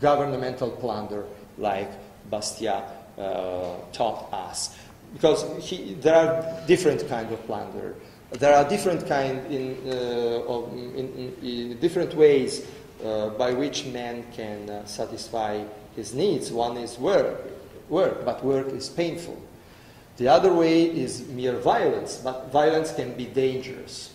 governmental 0.00 0.70
plunder 0.70 1.24
like 1.58 1.90
Bastiat 2.30 2.90
uh, 3.18 3.76
taught 3.92 4.32
us. 4.32 4.76
Because 5.12 5.44
he, 5.64 5.94
there 5.94 6.14
are 6.14 6.66
different 6.66 7.08
kinds 7.08 7.32
of 7.32 7.44
plunder. 7.46 7.94
There 8.32 8.54
are 8.54 8.68
different 8.68 9.06
kind 9.06 9.46
in, 9.52 9.76
uh, 9.86 10.42
of, 10.46 10.72
in, 10.72 11.34
in, 11.42 11.78
different 11.78 12.14
ways 12.14 12.66
uh, 13.04 13.30
by 13.30 13.52
which 13.52 13.86
man 13.86 14.24
can 14.32 14.68
uh, 14.68 14.84
satisfy 14.84 15.62
his 15.94 16.12
needs. 16.12 16.50
One 16.50 16.76
is 16.76 16.98
work, 16.98 17.40
work, 17.88 18.24
but 18.24 18.44
work 18.44 18.68
is 18.68 18.88
painful. 18.88 19.40
The 20.16 20.28
other 20.28 20.52
way 20.52 20.84
is 20.84 21.28
mere 21.28 21.58
violence, 21.58 22.16
but 22.16 22.50
violence 22.50 22.92
can 22.92 23.14
be 23.14 23.26
dangerous. 23.26 24.12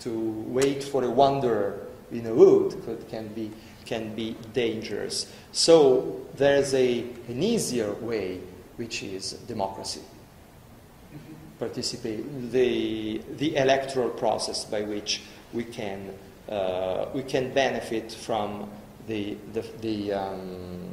To 0.00 0.44
wait 0.46 0.84
for 0.84 1.02
a 1.02 1.10
wanderer 1.10 1.87
in 2.12 2.26
a 2.26 2.34
wood 2.34 2.82
could, 2.84 3.08
can, 3.08 3.28
be, 3.28 3.50
can 3.84 4.14
be 4.14 4.36
dangerous. 4.52 5.32
So 5.52 6.26
there's 6.36 6.74
a, 6.74 7.00
an 7.28 7.42
easier 7.42 7.92
way, 7.94 8.40
which 8.76 9.02
is 9.02 9.32
democracy. 9.46 10.00
Participate 11.58 12.50
the, 12.52 13.20
the 13.36 13.56
electoral 13.56 14.10
process 14.10 14.64
by 14.64 14.82
which 14.82 15.22
we 15.52 15.64
can, 15.64 16.14
uh, 16.48 17.06
we 17.14 17.22
can 17.22 17.52
benefit 17.52 18.12
from 18.12 18.70
the, 19.06 19.36
the, 19.52 19.62
the 19.80 20.12
um, 20.12 20.88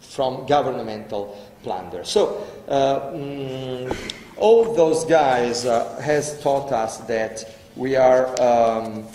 from 0.00 0.44
governmental 0.46 1.38
plunder. 1.62 2.04
So 2.04 2.46
uh, 2.68 3.12
mm, 3.12 4.12
all 4.36 4.74
those 4.74 5.04
guys 5.04 5.64
uh, 5.64 5.98
has 6.00 6.40
taught 6.42 6.72
us 6.72 6.98
that 6.98 7.44
we 7.76 7.96
are 7.96 8.28
um, 8.40 9.06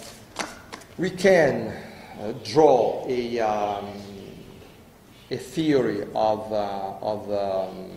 we 0.98 1.12
can 1.12 1.72
uh, 2.20 2.34
draw 2.44 3.06
a, 3.08 3.40
um, 3.40 3.86
a 5.30 5.38
theory 5.38 6.02
of, 6.16 6.52
uh, 6.52 6.94
of 7.02 7.32
um, 7.32 7.92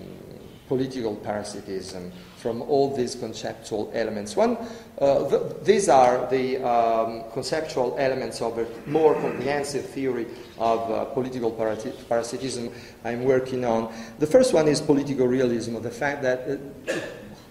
political 0.69 1.17
parasitism 1.17 2.13
from 2.37 2.63
all 2.63 2.95
these 2.95 3.15
conceptual 3.15 3.91
elements. 3.95 4.37
One, 4.37 4.57
uh, 4.99 5.29
th- 5.29 5.43
these 5.63 5.89
are 5.89 6.27
the 6.31 6.59
um, 6.59 7.25
conceptual 7.33 7.97
elements 7.99 8.43
of 8.43 8.59
a 8.59 8.67
more 8.87 9.15
comprehensive 9.15 9.87
theory 9.87 10.27
of 10.59 10.91
uh, 10.91 11.05
political 11.07 11.51
parasitism 11.51 12.71
I'm 13.05 13.25
working 13.25 13.65
on. 13.65 13.93
The 14.19 14.27
first 14.27 14.53
one 14.53 14.69
is 14.69 14.81
political 14.81 15.27
realism, 15.27 15.81
the 15.81 15.91
fact 15.91 16.23
that, 16.23 16.61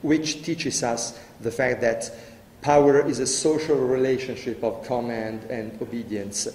which 0.01 0.43
teaches 0.43 0.83
us 0.83 1.19
the 1.41 1.51
fact 1.51 1.81
that 1.81 2.11
power 2.61 3.05
is 3.05 3.19
a 3.19 3.27
social 3.27 3.77
relationship 3.77 4.63
of 4.63 4.85
command 4.85 5.43
and 5.49 5.79
obedience, 5.81 6.47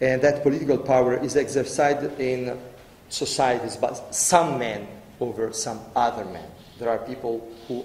and 0.00 0.20
that 0.22 0.42
political 0.42 0.78
power 0.78 1.22
is 1.22 1.36
exercised 1.36 2.18
in 2.20 2.58
societies 3.08 3.76
by 3.76 3.92
some 4.10 4.58
men 4.58 4.86
over 5.20 5.52
some 5.52 5.80
other 5.94 6.24
men. 6.24 6.48
There 6.78 6.88
are 6.88 6.98
people 6.98 7.48
who 7.68 7.84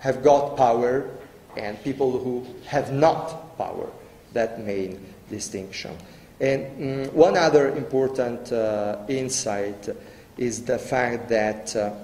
have 0.00 0.22
got 0.22 0.56
power 0.56 1.08
and 1.56 1.82
people 1.82 2.18
who 2.18 2.46
have 2.66 2.92
not 2.92 3.56
power. 3.56 3.90
That 4.32 4.60
main 4.60 5.14
distinction. 5.30 5.96
And 6.40 7.06
um, 7.08 7.14
one 7.14 7.36
other 7.36 7.68
important 7.76 8.52
uh, 8.52 8.98
insight 9.08 9.88
is 10.36 10.64
the 10.64 10.78
fact 10.78 11.28
that 11.28 11.76
uh, 11.76 11.94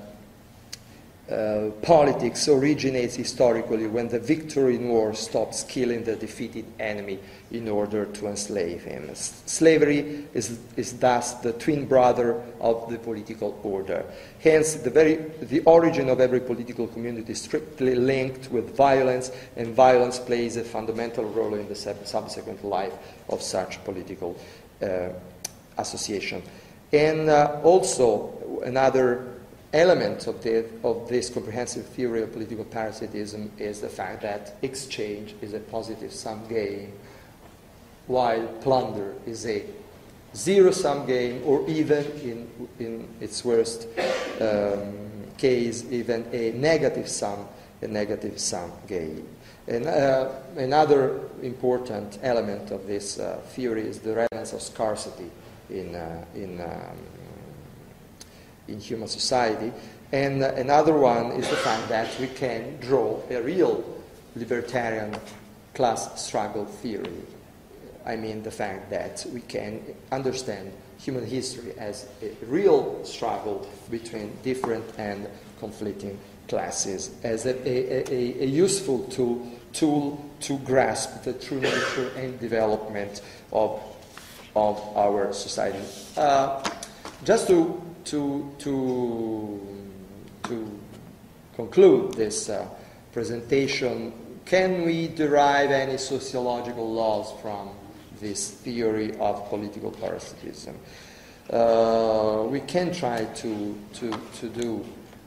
uh, 1.31 1.71
politics 1.83 2.49
originates 2.49 3.15
historically 3.15 3.87
when 3.87 4.09
the 4.09 4.19
victor 4.19 4.71
in 4.71 4.89
war 4.89 5.15
stops 5.15 5.63
killing 5.65 6.03
the 6.05 6.17
defeated 6.17 6.65
enemy 6.79 7.19
in 7.53 7.69
order 7.69 8.07
to 8.07 8.27
enslave 8.27 8.83
him. 8.83 9.09
S- 9.11 9.43
slavery 9.47 10.27
is, 10.35 10.59
is 10.77 10.99
thus 10.99 11.35
the 11.35 11.53
twin 11.53 11.87
brother 11.87 12.43
of 12.61 12.91
the 12.91 12.99
political 12.99 13.59
order. 13.63 14.05
Hence, 14.41 14.75
the, 14.75 14.91
very, 14.91 15.17
the 15.41 15.61
origin 15.61 16.09
of 16.09 16.21
every 16.21 16.41
political 16.41 16.89
community 16.89 17.33
is 17.33 17.43
strictly 17.43 17.95
linked 17.95 18.51
with 18.51 18.77
violence, 18.77 19.31
and 19.57 19.75
violence 19.75 20.19
plays 20.19 20.57
a 20.57 20.65
fundamental 20.65 21.25
role 21.25 21.55
in 21.55 21.69
the 21.69 21.77
sub- 21.77 22.07
subsequent 22.07 22.65
life 22.65 22.95
of 23.29 23.41
such 23.41 23.83
political 23.85 24.37
uh, 24.83 25.11
association. 25.79 26.43
And 26.93 27.29
uh, 27.29 27.61
also, 27.63 28.61
another 28.65 29.30
element 29.73 30.27
of, 30.27 30.43
the, 30.43 30.65
of 30.83 31.09
this 31.09 31.31
comprehensive 31.31 31.87
theory 31.87 32.23
of 32.23 32.33
political 32.33 32.65
parasitism 32.65 33.53
is 33.59 33.81
the 33.81 33.89
fact 33.89 34.23
that 34.23 34.57
exchange 34.63 35.35
is 35.41 35.55
a 35.55 35.61
positive 35.61 36.13
sum 36.13 36.47
game, 36.49 36.93
while 38.07 38.47
plunder 38.61 39.15
is 39.27 39.47
a 39.47 39.65
zero 40.35 40.71
sum 40.71 41.07
game, 41.07 41.43
or 41.45 41.69
even 41.69 42.05
in, 42.21 42.69
in 42.79 43.09
its 43.21 43.45
worst 43.45 43.87
um, 44.41 44.93
case, 45.39 45.85
even 45.91 46.27
a 46.33 46.53
negative 46.53 47.09
sum, 47.09 47.47
a 47.83 47.87
negative 47.87 48.39
sum 48.39 48.73
game. 48.87 49.27
And 49.69 49.87
uh, 49.87 50.33
another 50.57 51.21
important 51.43 52.19
element 52.23 52.73
of 52.73 52.87
this 52.87 53.19
uh, 53.19 53.41
theory 53.51 53.83
is 53.83 54.01
the 54.01 54.15
relevance 54.15 54.53
of 54.53 54.63
scarcity 54.63 55.31
in, 55.69 55.95
uh, 55.95 56.25
in, 56.35 56.61
um, 56.61 56.99
in 58.71 58.81
human 58.81 59.09
society. 59.09 59.73
And 60.13 60.43
uh, 60.43 60.53
another 60.57 60.97
one 60.97 61.33
is 61.33 61.49
the 61.49 61.57
fact 61.57 61.89
that 61.89 62.09
we 62.19 62.27
can 62.29 62.79
draw 62.81 63.21
a 63.31 63.43
real 63.43 63.85
libertarian 64.35 65.15
class 65.75 66.21
struggle 66.25 66.65
theory. 66.65 67.23
I 68.07 68.17
mean, 68.17 68.43
the 68.43 68.51
fact 68.51 68.91
that 68.91 69.27
we 69.33 69.41
can 69.43 69.83
understand 70.11 70.73
human 70.99 71.25
history 71.27 71.73
as 71.79 72.09
a 72.23 72.33
real 72.47 73.05
struggle 73.05 73.67
between 73.91 74.37
different 74.43 74.85
and 74.99 75.29
conflicting 75.59 76.19
classes, 76.49 77.11
as 77.23 77.47
a, 77.47 77.55
a, 77.69 78.13
a, 78.13 78.43
a 78.43 78.47
useful 78.47 79.05
tool, 79.05 79.47
tool 79.73 80.23
to 80.41 80.59
grasp 80.59 81.23
the 81.23 81.33
true 81.35 81.61
nature 81.61 82.11
and 82.17 82.39
development 82.41 83.23
of, 83.53 83.81
of 84.57 84.79
our 84.97 85.33
society. 85.33 85.79
Uh, 86.17 86.63
just 87.25 87.47
to, 87.47 87.81
to, 88.05 88.55
to, 88.59 89.87
to 90.45 90.81
conclude 91.55 92.15
this 92.15 92.49
uh, 92.49 92.67
presentation, 93.13 94.13
can 94.45 94.85
we 94.85 95.09
derive 95.09 95.71
any 95.71 95.97
sociological 95.97 96.93
laws 96.93 97.33
from 97.41 97.71
this 98.21 98.51
theory 98.51 99.17
of 99.19 99.49
political 99.49 99.91
parasitism? 99.91 100.77
Uh, 101.51 102.47
we 102.49 102.61
can 102.61 102.93
try 102.93 103.25
to, 103.25 103.79
to, 103.93 104.11
to 104.35 104.49
do 104.49 104.85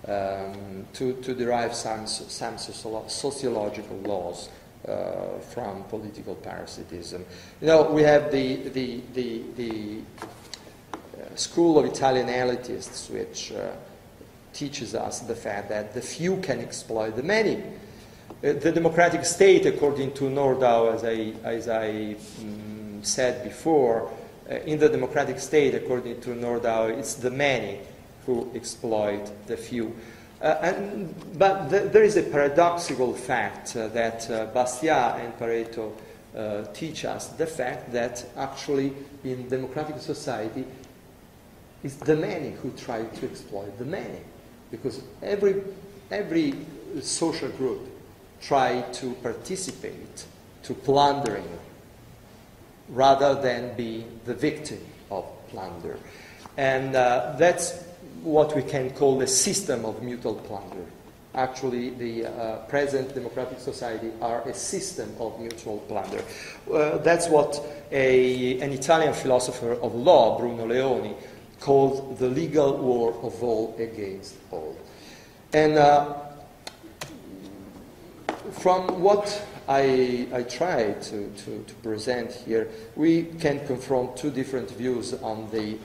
um, 0.07 0.85
to, 0.93 1.13
to 1.21 1.33
derive 1.33 1.73
some, 1.73 2.05
some 2.07 2.57
sociological 2.57 3.97
laws 3.99 4.49
uh, 4.87 5.39
from 5.39 5.83
political 5.85 6.35
parasitism. 6.35 7.25
You 7.61 7.67
know, 7.67 7.83
we 7.89 8.03
have 8.03 8.31
the, 8.31 8.57
the, 8.69 9.01
the, 9.13 9.43
the 9.55 10.01
school 11.35 11.79
of 11.79 11.85
Italian 11.85 12.27
elitists 12.27 13.09
which 13.09 13.51
uh, 13.51 13.71
teaches 14.53 14.95
us 14.95 15.19
the 15.21 15.35
fact 15.35 15.69
that 15.69 15.93
the 15.93 16.01
few 16.01 16.37
can 16.37 16.59
exploit 16.59 17.15
the 17.15 17.23
many. 17.23 17.61
Uh, 18.43 18.53
the 18.53 18.71
democratic 18.71 19.25
state, 19.25 19.65
according 19.65 20.13
to 20.13 20.25
Nordau, 20.25 20.93
as 20.93 21.03
I, 21.03 21.33
as 21.47 21.67
I 21.67 22.15
um, 22.41 22.99
said 23.01 23.43
before, 23.43 24.11
uh, 24.49 24.55
in 24.65 24.79
the 24.79 24.89
democratic 24.89 25.39
state, 25.39 25.73
according 25.75 26.21
to 26.21 26.31
Nordau, 26.31 26.89
it's 26.89 27.15
the 27.15 27.31
many 27.31 27.79
who 28.25 28.51
exploit 28.53 29.31
the 29.47 29.57
few. 29.57 29.95
Uh, 30.41 30.57
and, 30.61 31.15
but 31.37 31.69
th- 31.69 31.91
there 31.91 32.03
is 32.03 32.17
a 32.17 32.23
paradoxical 32.23 33.13
fact 33.13 33.75
uh, 33.75 33.87
that 33.89 34.27
Bastiat 34.53 35.19
and 35.19 35.37
Pareto 35.39 35.93
teach 36.73 37.05
us 37.05 37.27
the 37.29 37.45
fact 37.45 37.93
that 37.93 38.25
actually 38.35 38.91
in 39.23 39.47
democratic 39.47 39.99
society 39.99 40.65
it's 41.83 41.95
the 41.95 42.15
many 42.15 42.51
who 42.51 42.71
try 42.71 43.03
to 43.03 43.25
exploit 43.25 43.77
the 43.77 43.85
many 43.85 44.19
because 44.71 45.03
every, 45.21 45.61
every 46.09 46.53
social 47.01 47.49
group 47.49 47.81
try 48.41 48.81
to 48.93 49.13
participate 49.15 50.25
to 50.63 50.73
plundering 50.73 51.47
rather 52.89 53.41
than 53.41 53.75
be 53.75 54.05
the 54.25 54.33
victim 54.33 54.79
of 55.11 55.25
plunder. 55.49 55.97
And 56.57 56.95
uh, 56.95 57.35
that's 57.37 57.83
what 58.21 58.55
we 58.55 58.63
can 58.63 58.91
call 58.91 59.21
a 59.21 59.27
system 59.27 59.85
of 59.85 60.01
mutual 60.01 60.35
plunder. 60.35 60.85
Actually, 61.35 61.89
the 61.89 62.25
uh, 62.25 62.57
present 62.67 63.13
democratic 63.15 63.59
society 63.59 64.11
are 64.21 64.47
a 64.47 64.53
system 64.53 65.15
of 65.19 65.39
mutual 65.39 65.79
plunder. 65.87 66.23
Uh, 66.71 66.97
that's 66.99 67.27
what 67.27 67.59
a, 67.91 68.59
an 68.59 68.71
Italian 68.71 69.13
philosopher 69.13 69.73
of 69.73 69.95
law, 69.95 70.37
Bruno 70.37 70.67
Leoni, 70.67 71.15
called 71.63 72.17
the 72.19 72.27
legal 72.27 72.77
war 72.77 73.13
of 73.23 73.41
all 73.41 73.73
against 73.79 74.35
all. 74.51 74.75
And 75.53 75.77
uh, 75.77 76.13
from 78.51 79.01
what 79.01 79.47
I, 79.69 80.27
I 80.33 80.43
try 80.43 80.91
to, 80.91 81.31
to, 81.31 81.63
to 81.63 81.73
present 81.75 82.33
here, 82.33 82.67
we 82.97 83.23
can 83.39 83.65
confront 83.65 84.17
two 84.17 84.29
different 84.29 84.69
views 84.71 85.13
on 85.13 85.49
the 85.51 85.77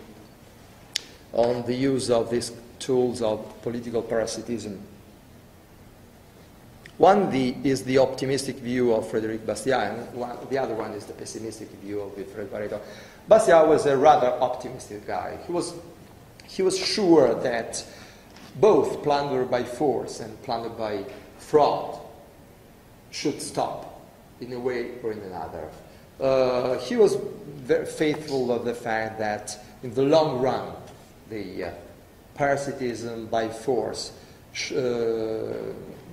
on 1.32 1.64
the 1.66 1.74
use 1.74 2.10
of 2.10 2.30
these 2.30 2.50
tools 2.78 3.22
of 3.22 3.38
political 3.62 4.02
parasitism. 4.02 4.80
One 6.96 7.30
the, 7.30 7.54
is 7.62 7.84
the 7.84 7.98
optimistic 7.98 8.56
view 8.56 8.92
of 8.94 9.08
Frederic 9.08 9.46
Bastiat, 9.46 9.92
and 9.92 10.14
one, 10.14 10.36
the 10.50 10.58
other 10.58 10.74
one 10.74 10.92
is 10.92 11.04
the 11.04 11.12
pessimistic 11.12 11.68
view 11.82 12.00
of 12.00 12.16
Wilfred 12.16 12.50
Pareto. 12.50 12.80
Bastiat 13.28 13.68
was 13.68 13.84
a 13.86 13.96
rather 13.96 14.28
optimistic 14.28 15.06
guy. 15.06 15.38
He 15.46 15.52
was, 15.52 15.74
he 16.46 16.62
was 16.62 16.78
sure 16.78 17.34
that 17.42 17.84
both 18.56 19.02
plunder 19.02 19.44
by 19.44 19.64
force 19.64 20.20
and 20.20 20.42
plunder 20.42 20.70
by 20.70 21.04
fraud 21.38 22.00
should 23.10 23.40
stop 23.40 24.00
in 24.40 24.52
a 24.52 24.58
way 24.58 24.92
or 25.02 25.12
in 25.12 25.20
another. 25.20 25.68
Uh, 26.20 26.78
he 26.78 26.96
was 26.96 27.16
very 27.46 27.86
faithful 27.86 28.50
of 28.50 28.64
the 28.64 28.74
fact 28.74 29.18
that 29.18 29.58
in 29.82 29.94
the 29.94 30.02
long 30.02 30.40
run, 30.40 30.72
the 31.30 31.64
uh, 31.64 31.70
parasitism 32.34 33.26
by 33.26 33.48
force 33.48 34.12
sh- 34.52 34.72
uh, 34.72 35.52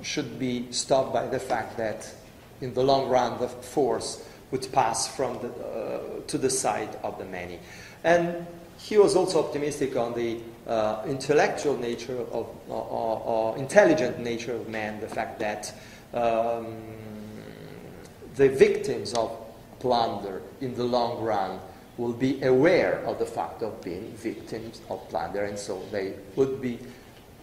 should 0.02 0.38
be 0.38 0.72
stopped 0.72 1.14
by 1.14 1.26
the 1.28 1.40
fact 1.40 1.78
that 1.78 2.14
in 2.62 2.74
the 2.74 2.84
long 2.84 3.08
run 3.10 3.40
the 3.40 3.48
force 3.48 4.24
would 4.52 4.72
pass 4.72 5.08
from 5.08 5.40
the, 5.40 5.50
uh, 5.50 6.22
to 6.28 6.38
the 6.38 6.50
side 6.50 6.98
of 7.04 7.18
the 7.18 7.26
many. 7.26 7.60
And 8.04 8.46
he 8.78 8.98
was 8.98 9.16
also 9.16 9.44
optimistic 9.44 9.96
on 9.96 10.14
the 10.14 10.40
uh, 10.68 11.04
intellectual 11.08 11.78
nature 11.78 12.20
of, 12.32 12.48
or, 12.68 13.22
or, 13.26 13.58
intelligent 13.58 14.20
nature 14.20 14.54
of 14.54 14.68
man, 14.68 15.00
the 15.00 15.08
fact 15.08 15.40
that 15.40 15.74
um, 16.14 16.78
the 18.36 18.50
victims 18.50 19.14
of 19.14 19.32
plunder 19.80 20.42
in 20.62 20.76
the 20.76 20.84
long 20.84 21.24
run 21.24 21.60
will 21.98 22.14
be 22.14 22.42
aware 22.44 23.00
of 23.06 23.20
the 23.20 23.26
fact 23.26 23.62
of 23.62 23.82
being 23.82 24.12
victims 24.16 24.82
of 24.90 25.08
plunder, 25.10 25.46
and 25.46 25.58
so 25.58 25.82
they 25.92 26.14
would 26.36 26.62
be 26.62 26.80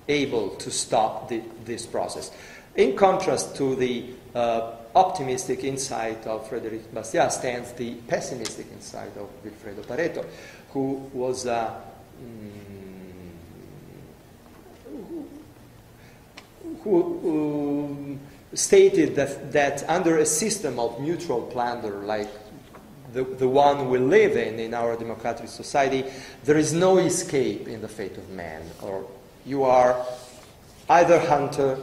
able 0.08 0.50
to 0.56 0.70
stop 0.70 1.28
the, 1.28 1.42
this 1.64 1.86
process. 1.86 2.30
In 2.76 2.96
contrast 2.96 3.56
to 3.56 3.74
the 3.76 4.10
uh, 4.34 4.72
optimistic 4.94 5.64
insight 5.64 6.26
of 6.26 6.48
Frederic 6.48 6.92
Bastiat 6.92 7.32
stands 7.32 7.72
the 7.72 7.94
pessimistic 8.08 8.66
insight 8.72 9.16
of 9.16 9.28
Vilfredo 9.42 9.84
Pareto, 9.84 10.24
who 10.72 11.10
was 11.12 11.46
uh, 11.46 11.80
who, 16.82 17.18
who 17.18 18.18
stated 18.54 19.14
that, 19.16 19.52
that 19.52 19.88
under 19.88 20.18
a 20.18 20.26
system 20.26 20.78
of 20.78 21.00
mutual 21.00 21.42
plunder, 21.42 21.98
like 22.04 22.28
the, 23.12 23.24
the 23.24 23.48
one 23.48 23.88
we 23.88 23.98
live 23.98 24.36
in 24.36 24.58
in 24.58 24.74
our 24.74 24.96
democratic 24.96 25.48
society, 25.48 26.04
there 26.44 26.56
is 26.56 26.72
no 26.72 26.98
escape 26.98 27.68
in 27.68 27.80
the 27.80 27.88
fate 27.88 28.16
of 28.16 28.28
man. 28.30 28.62
Or 28.82 29.06
you 29.44 29.64
are 29.64 30.04
either 30.88 31.18
hunter 31.20 31.78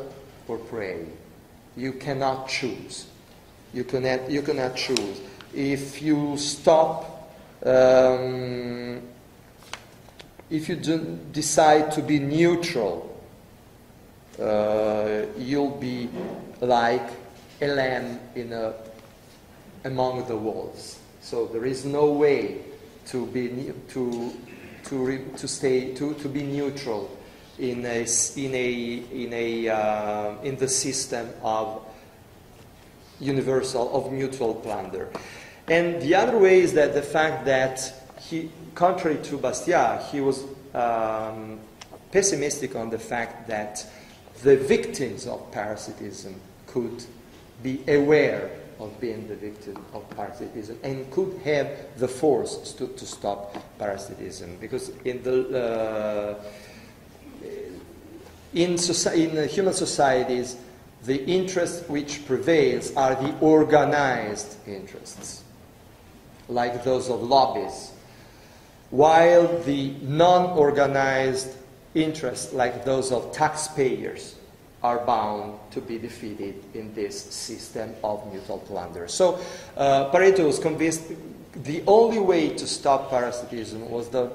or 0.48 0.58
prey. 0.58 1.06
You 1.80 1.94
cannot 1.94 2.50
choose. 2.50 3.08
You 3.74 3.86
cannot, 3.86 4.30
you 4.30 4.42
cannot 4.42 4.76
choose. 4.76 5.22
If 5.54 6.02
you 6.02 6.36
stop, 6.36 7.32
um, 7.64 9.02
if 10.50 10.68
you 10.68 10.76
decide 11.32 11.94
to 11.94 12.02
be 12.02 12.20
neutral, 12.20 13.18
uh, 14.42 15.22
you'll 15.38 15.78
be 15.78 16.10
like 16.60 17.10
a 17.62 17.68
lamb 17.68 18.20
in 18.36 18.52
a, 18.52 18.74
among 19.86 20.28
the 20.28 20.36
wolves. 20.36 21.00
So 21.22 21.46
there 21.46 21.64
is 21.64 21.86
no 21.86 22.12
way 22.12 22.58
to 23.08 23.26
be 23.28 23.72
to 23.90 24.34
to 24.84 24.98
re, 24.98 25.20
to 25.38 25.48
stay 25.48 25.94
to, 25.94 26.14
to 26.16 26.28
be 26.28 26.44
neutral 26.44 27.10
in 27.60 27.86
a 27.86 28.08
in 28.36 28.56
a 28.56 29.04
in 29.24 29.34
a 29.34 29.70
uh, 29.70 30.42
in 30.44 30.56
the 30.58 30.68
system 30.68 31.30
of 31.44 31.86
universal 33.20 33.96
of 33.96 34.12
mutual 34.12 34.56
plunder. 34.56 35.10
And 35.68 36.02
the 36.02 36.16
other 36.16 36.38
way 36.38 36.62
is 36.62 36.74
that 36.74 36.94
the 36.94 37.02
fact 37.02 37.46
that 37.46 37.94
he, 38.20 38.50
contrary 38.74 39.18
to 39.24 39.38
Bastiat, 39.38 40.10
he 40.10 40.20
was 40.20 40.46
um, 40.74 41.60
pessimistic 42.12 42.76
on 42.76 42.90
the 42.90 42.98
fact 42.98 43.48
that 43.48 43.86
the 44.42 44.58
victims 44.58 45.28
of 45.28 45.52
parasitism 45.52 46.40
could 46.66 47.04
be 47.62 47.84
aware 47.88 48.50
of 48.80 49.00
being 49.02 49.28
the 49.28 49.36
victim 49.36 49.76
of 49.94 50.10
parasitism 50.12 50.80
and 50.84 51.12
could 51.12 51.38
have 51.44 51.68
the 51.98 52.08
force 52.08 52.74
to, 52.74 52.88
to 52.88 53.06
stop 53.06 53.56
parasitism. 53.78 54.58
Because 54.62 54.90
in 55.04 55.22
the 55.22 56.40
uh, 56.40 56.44
in, 58.54 58.78
in 59.14 59.50
human 59.50 59.74
societies, 59.74 60.58
the 61.04 61.24
interests 61.26 61.88
which 61.88 62.26
prevails 62.26 62.94
are 62.96 63.16
the 63.16 63.34
organized 63.40 64.58
interests, 64.68 65.44
like 66.48 66.84
those 66.84 67.10
of 67.10 67.22
lobbies, 67.22 67.92
while 68.90 69.48
the 69.64 69.92
non-organized 70.02 71.56
interests, 71.94 72.54
like 72.54 72.84
those 72.86 73.12
of 73.12 73.32
taxpayers, 73.32 74.36
are 74.82 75.00
bound 75.06 75.60
to 75.72 75.82
be 75.82 75.98
defeated 75.98 76.56
in 76.74 76.94
this 76.94 77.22
system 77.22 77.94
of 78.04 78.26
mutual 78.32 78.60
plunder. 78.60 79.08
So 79.08 79.40
uh, 79.76 80.10
Pareto 80.10 80.46
was 80.46 80.58
convinced 80.58 81.04
the 81.54 81.84
only 81.86 82.20
way 82.20 82.50
to 82.50 82.66
stop 82.66 83.10
parasitism 83.10 83.90
was 83.90 84.10
the, 84.10 84.32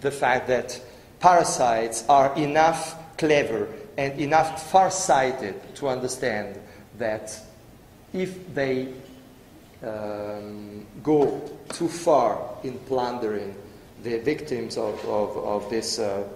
the 0.00 0.10
fact 0.10 0.46
that 0.48 0.78
parasites 1.20 2.04
are 2.08 2.34
enough 2.36 2.96
clever 3.18 3.68
and 3.96 4.18
enough 4.20 4.70
far-sighted 4.70 5.74
to 5.74 5.88
understand 5.88 6.58
that 6.98 7.36
if 8.12 8.54
they 8.54 8.88
um, 9.84 10.86
go 11.02 11.40
too 11.70 11.88
far 11.88 12.40
in 12.62 12.78
plundering 12.80 13.54
the 14.02 14.18
victims 14.18 14.76
of, 14.76 14.98
of, 15.04 15.36
of 15.36 15.70
this 15.70 15.98
uh, 15.98 16.26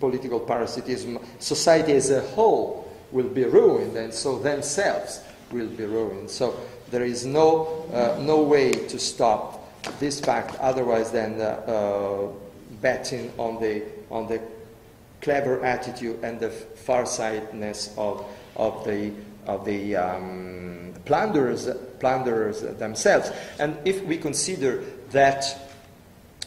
political 0.00 0.40
parasitism, 0.40 1.18
society 1.38 1.92
as 1.92 2.10
a 2.10 2.20
whole 2.20 2.90
will 3.10 3.28
be 3.28 3.44
ruined, 3.44 3.96
and 3.96 4.12
so 4.12 4.38
themselves 4.38 5.20
will 5.50 5.66
be 5.66 5.84
ruined. 5.84 6.30
So 6.30 6.58
there 6.90 7.04
is 7.04 7.24
no, 7.26 7.86
uh, 7.92 8.20
no 8.22 8.42
way 8.42 8.70
to 8.70 8.98
stop 8.98 9.64
this 9.98 10.20
fact 10.20 10.56
otherwise 10.60 11.10
than 11.10 11.40
uh, 11.40 11.44
uh, 11.44 12.28
betting 12.80 13.32
on 13.38 13.60
the, 13.60 13.82
on 14.10 14.28
the 14.28 14.40
clever 15.20 15.64
attitude 15.64 16.18
and 16.22 16.40
the 16.40 16.50
farsightedness 16.50 17.94
of, 17.96 18.24
of 18.56 18.84
the, 18.84 19.12
of 19.46 19.64
the 19.64 19.96
um, 19.96 20.94
plunderers, 21.04 21.68
plunderers 21.98 22.60
themselves. 22.78 23.30
And 23.58 23.76
if 23.84 24.02
we 24.04 24.18
consider 24.18 24.84
that 25.10 25.44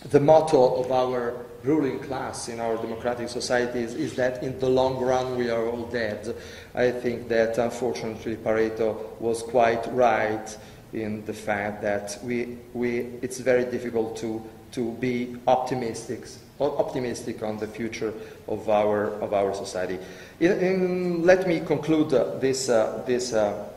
the 0.09 0.19
motto 0.19 0.75
of 0.75 0.91
our 0.91 1.45
ruling 1.63 1.99
class 1.99 2.49
in 2.49 2.59
our 2.59 2.75
democratic 2.77 3.29
societies 3.29 3.93
is 3.93 4.15
that 4.15 4.41
in 4.41 4.59
the 4.59 4.69
long 4.69 4.99
run 4.99 5.37
we 5.37 5.49
are 5.49 5.67
all 5.67 5.85
dead. 5.85 6.35
I 6.73 6.91
think 6.91 7.27
that 7.29 7.57
unfortunately 7.57 8.35
Pareto 8.35 9.19
was 9.19 9.43
quite 9.43 9.85
right 9.93 10.57
in 10.93 11.23
the 11.25 11.33
fact 11.33 11.81
that 11.83 12.17
we, 12.23 12.57
we, 12.73 12.99
it's 13.21 13.39
very 13.39 13.65
difficult 13.65 14.17
to, 14.17 14.41
to 14.71 14.91
be 14.93 15.37
optimistic, 15.47 16.25
optimistic 16.61 17.43
on 17.43 17.57
the 17.57 17.67
future 17.67 18.13
of 18.47 18.69
our, 18.69 19.11
of 19.21 19.33
our 19.33 19.53
society. 19.53 19.97
In, 20.39 20.51
in, 20.59 21.23
let 21.23 21.47
me 21.47 21.59
conclude 21.59 22.13
uh, 22.13 22.37
this, 22.39 22.69
uh, 22.69 23.03
this 23.05 23.33
uh, 23.33 23.67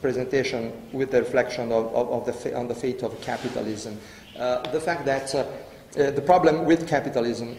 presentation 0.00 0.72
with 0.92 1.10
the 1.10 1.20
reflection 1.20 1.70
of, 1.72 1.94
of, 1.94 2.10
of 2.10 2.42
the 2.42 2.56
on 2.56 2.68
the 2.68 2.74
fate 2.74 3.02
of 3.02 3.18
capitalism. 3.20 3.98
Uh, 4.36 4.60
the 4.72 4.80
fact 4.80 5.04
that 5.04 5.34
uh, 5.34 5.46
the 5.92 6.22
problem 6.22 6.64
with 6.64 6.88
capitalism 6.88 7.56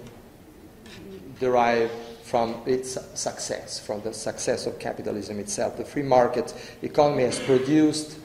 derives 1.39 1.91
from 2.23 2.55
its 2.65 2.97
success, 3.13 3.79
from 3.79 4.01
the 4.01 4.13
success 4.13 4.65
of 4.65 4.79
capitalism 4.79 5.39
itself. 5.39 5.77
The 5.77 5.85
free 5.85 6.03
market 6.03 6.53
economy 6.81 7.23
has 7.23 7.39
produced 7.39 8.17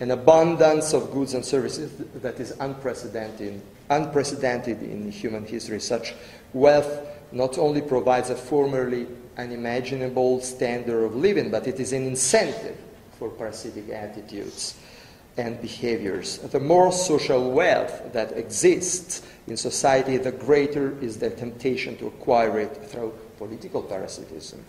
an 0.00 0.10
abundance 0.10 0.92
of 0.94 1.12
goods 1.12 1.34
and 1.34 1.44
services 1.44 1.92
that 2.16 2.40
is 2.40 2.52
unprecedented, 2.58 3.62
unprecedented 3.92 4.82
in 4.82 5.10
human 5.10 5.44
history. 5.44 5.80
Such 5.80 6.14
wealth 6.52 7.06
not 7.30 7.58
only 7.58 7.80
provides 7.80 8.30
a 8.30 8.36
formerly 8.36 9.06
unimaginable 9.38 10.40
standard 10.40 11.04
of 11.04 11.16
living, 11.16 11.50
but 11.50 11.66
it 11.66 11.80
is 11.80 11.92
an 11.92 12.06
incentive 12.06 12.76
for 13.18 13.30
parasitic 13.30 13.88
attitudes 13.90 14.74
and 15.36 15.60
behaviors. 15.62 16.38
The 16.38 16.60
more 16.60 16.92
social 16.92 17.50
wealth 17.50 18.12
that 18.12 18.32
exists 18.32 19.22
in 19.46 19.56
society, 19.56 20.18
the 20.18 20.32
greater 20.32 20.98
is 21.00 21.18
the 21.18 21.30
temptation 21.30 21.96
to 21.98 22.08
acquire 22.08 22.60
it 22.60 22.76
through 22.76 23.14
political 23.38 23.82
parasitism. 23.82 24.62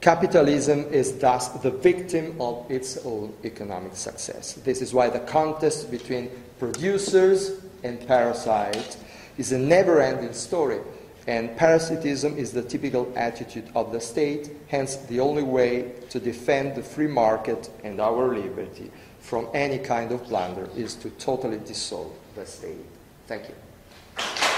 Capitalism 0.00 0.86
is 0.90 1.16
thus 1.18 1.48
the 1.48 1.70
victim 1.70 2.40
of 2.40 2.68
its 2.70 2.96
own 3.04 3.34
economic 3.44 3.94
success. 3.94 4.54
This 4.54 4.82
is 4.82 4.92
why 4.92 5.10
the 5.10 5.20
contest 5.20 5.90
between 5.90 6.30
producers 6.60 7.52
and 7.82 8.06
parasites 8.06 8.98
is 9.38 9.50
a 9.50 9.58
never 9.58 10.00
ending 10.00 10.34
story. 10.34 10.78
And 11.26 11.56
parasitism 11.56 12.36
is 12.36 12.52
the 12.52 12.62
typical 12.62 13.12
attitude 13.16 13.68
of 13.74 13.92
the 13.92 14.00
state, 14.00 14.50
hence, 14.68 14.96
the 14.96 15.20
only 15.20 15.42
way 15.42 15.92
to 16.10 16.20
defend 16.20 16.76
the 16.76 16.82
free 16.82 17.06
market 17.06 17.70
and 17.84 18.00
our 18.00 18.34
liberty 18.34 18.90
from 19.20 19.48
any 19.52 19.78
kind 19.78 20.12
of 20.12 20.24
plunder 20.24 20.68
is 20.76 20.94
to 20.96 21.10
totally 21.10 21.58
dissolve 21.58 22.12
the 22.34 22.46
state. 22.46 22.86
Thank 23.26 23.48
you. 23.48 24.49